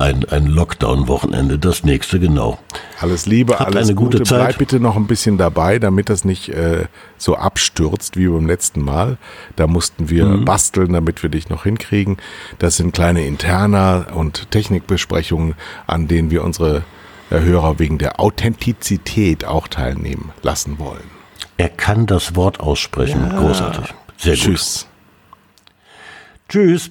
[0.00, 2.58] ein, ein Lockdown-Wochenende, das nächste genau.
[3.00, 4.28] Alles Liebe, Habt alles eine gute, gute.
[4.28, 4.38] Zeit.
[4.38, 6.86] Bleib bitte noch ein bisschen dabei, damit das nicht äh,
[7.18, 9.18] so abstürzt wie beim letzten Mal.
[9.56, 10.44] Da mussten wir mhm.
[10.46, 12.16] basteln, damit wir dich noch hinkriegen.
[12.58, 15.54] Das sind kleine Interna und Technikbesprechungen,
[15.86, 16.82] an denen wir unsere
[17.30, 21.20] äh, Hörer wegen der Authentizität auch teilnehmen lassen wollen.
[21.58, 23.28] Er kann das Wort aussprechen.
[23.30, 23.38] Ja.
[23.38, 23.94] Großartig.
[24.16, 24.86] Sehr Tschüss.
[24.86, 26.48] Gut.
[26.48, 26.90] Tschüss.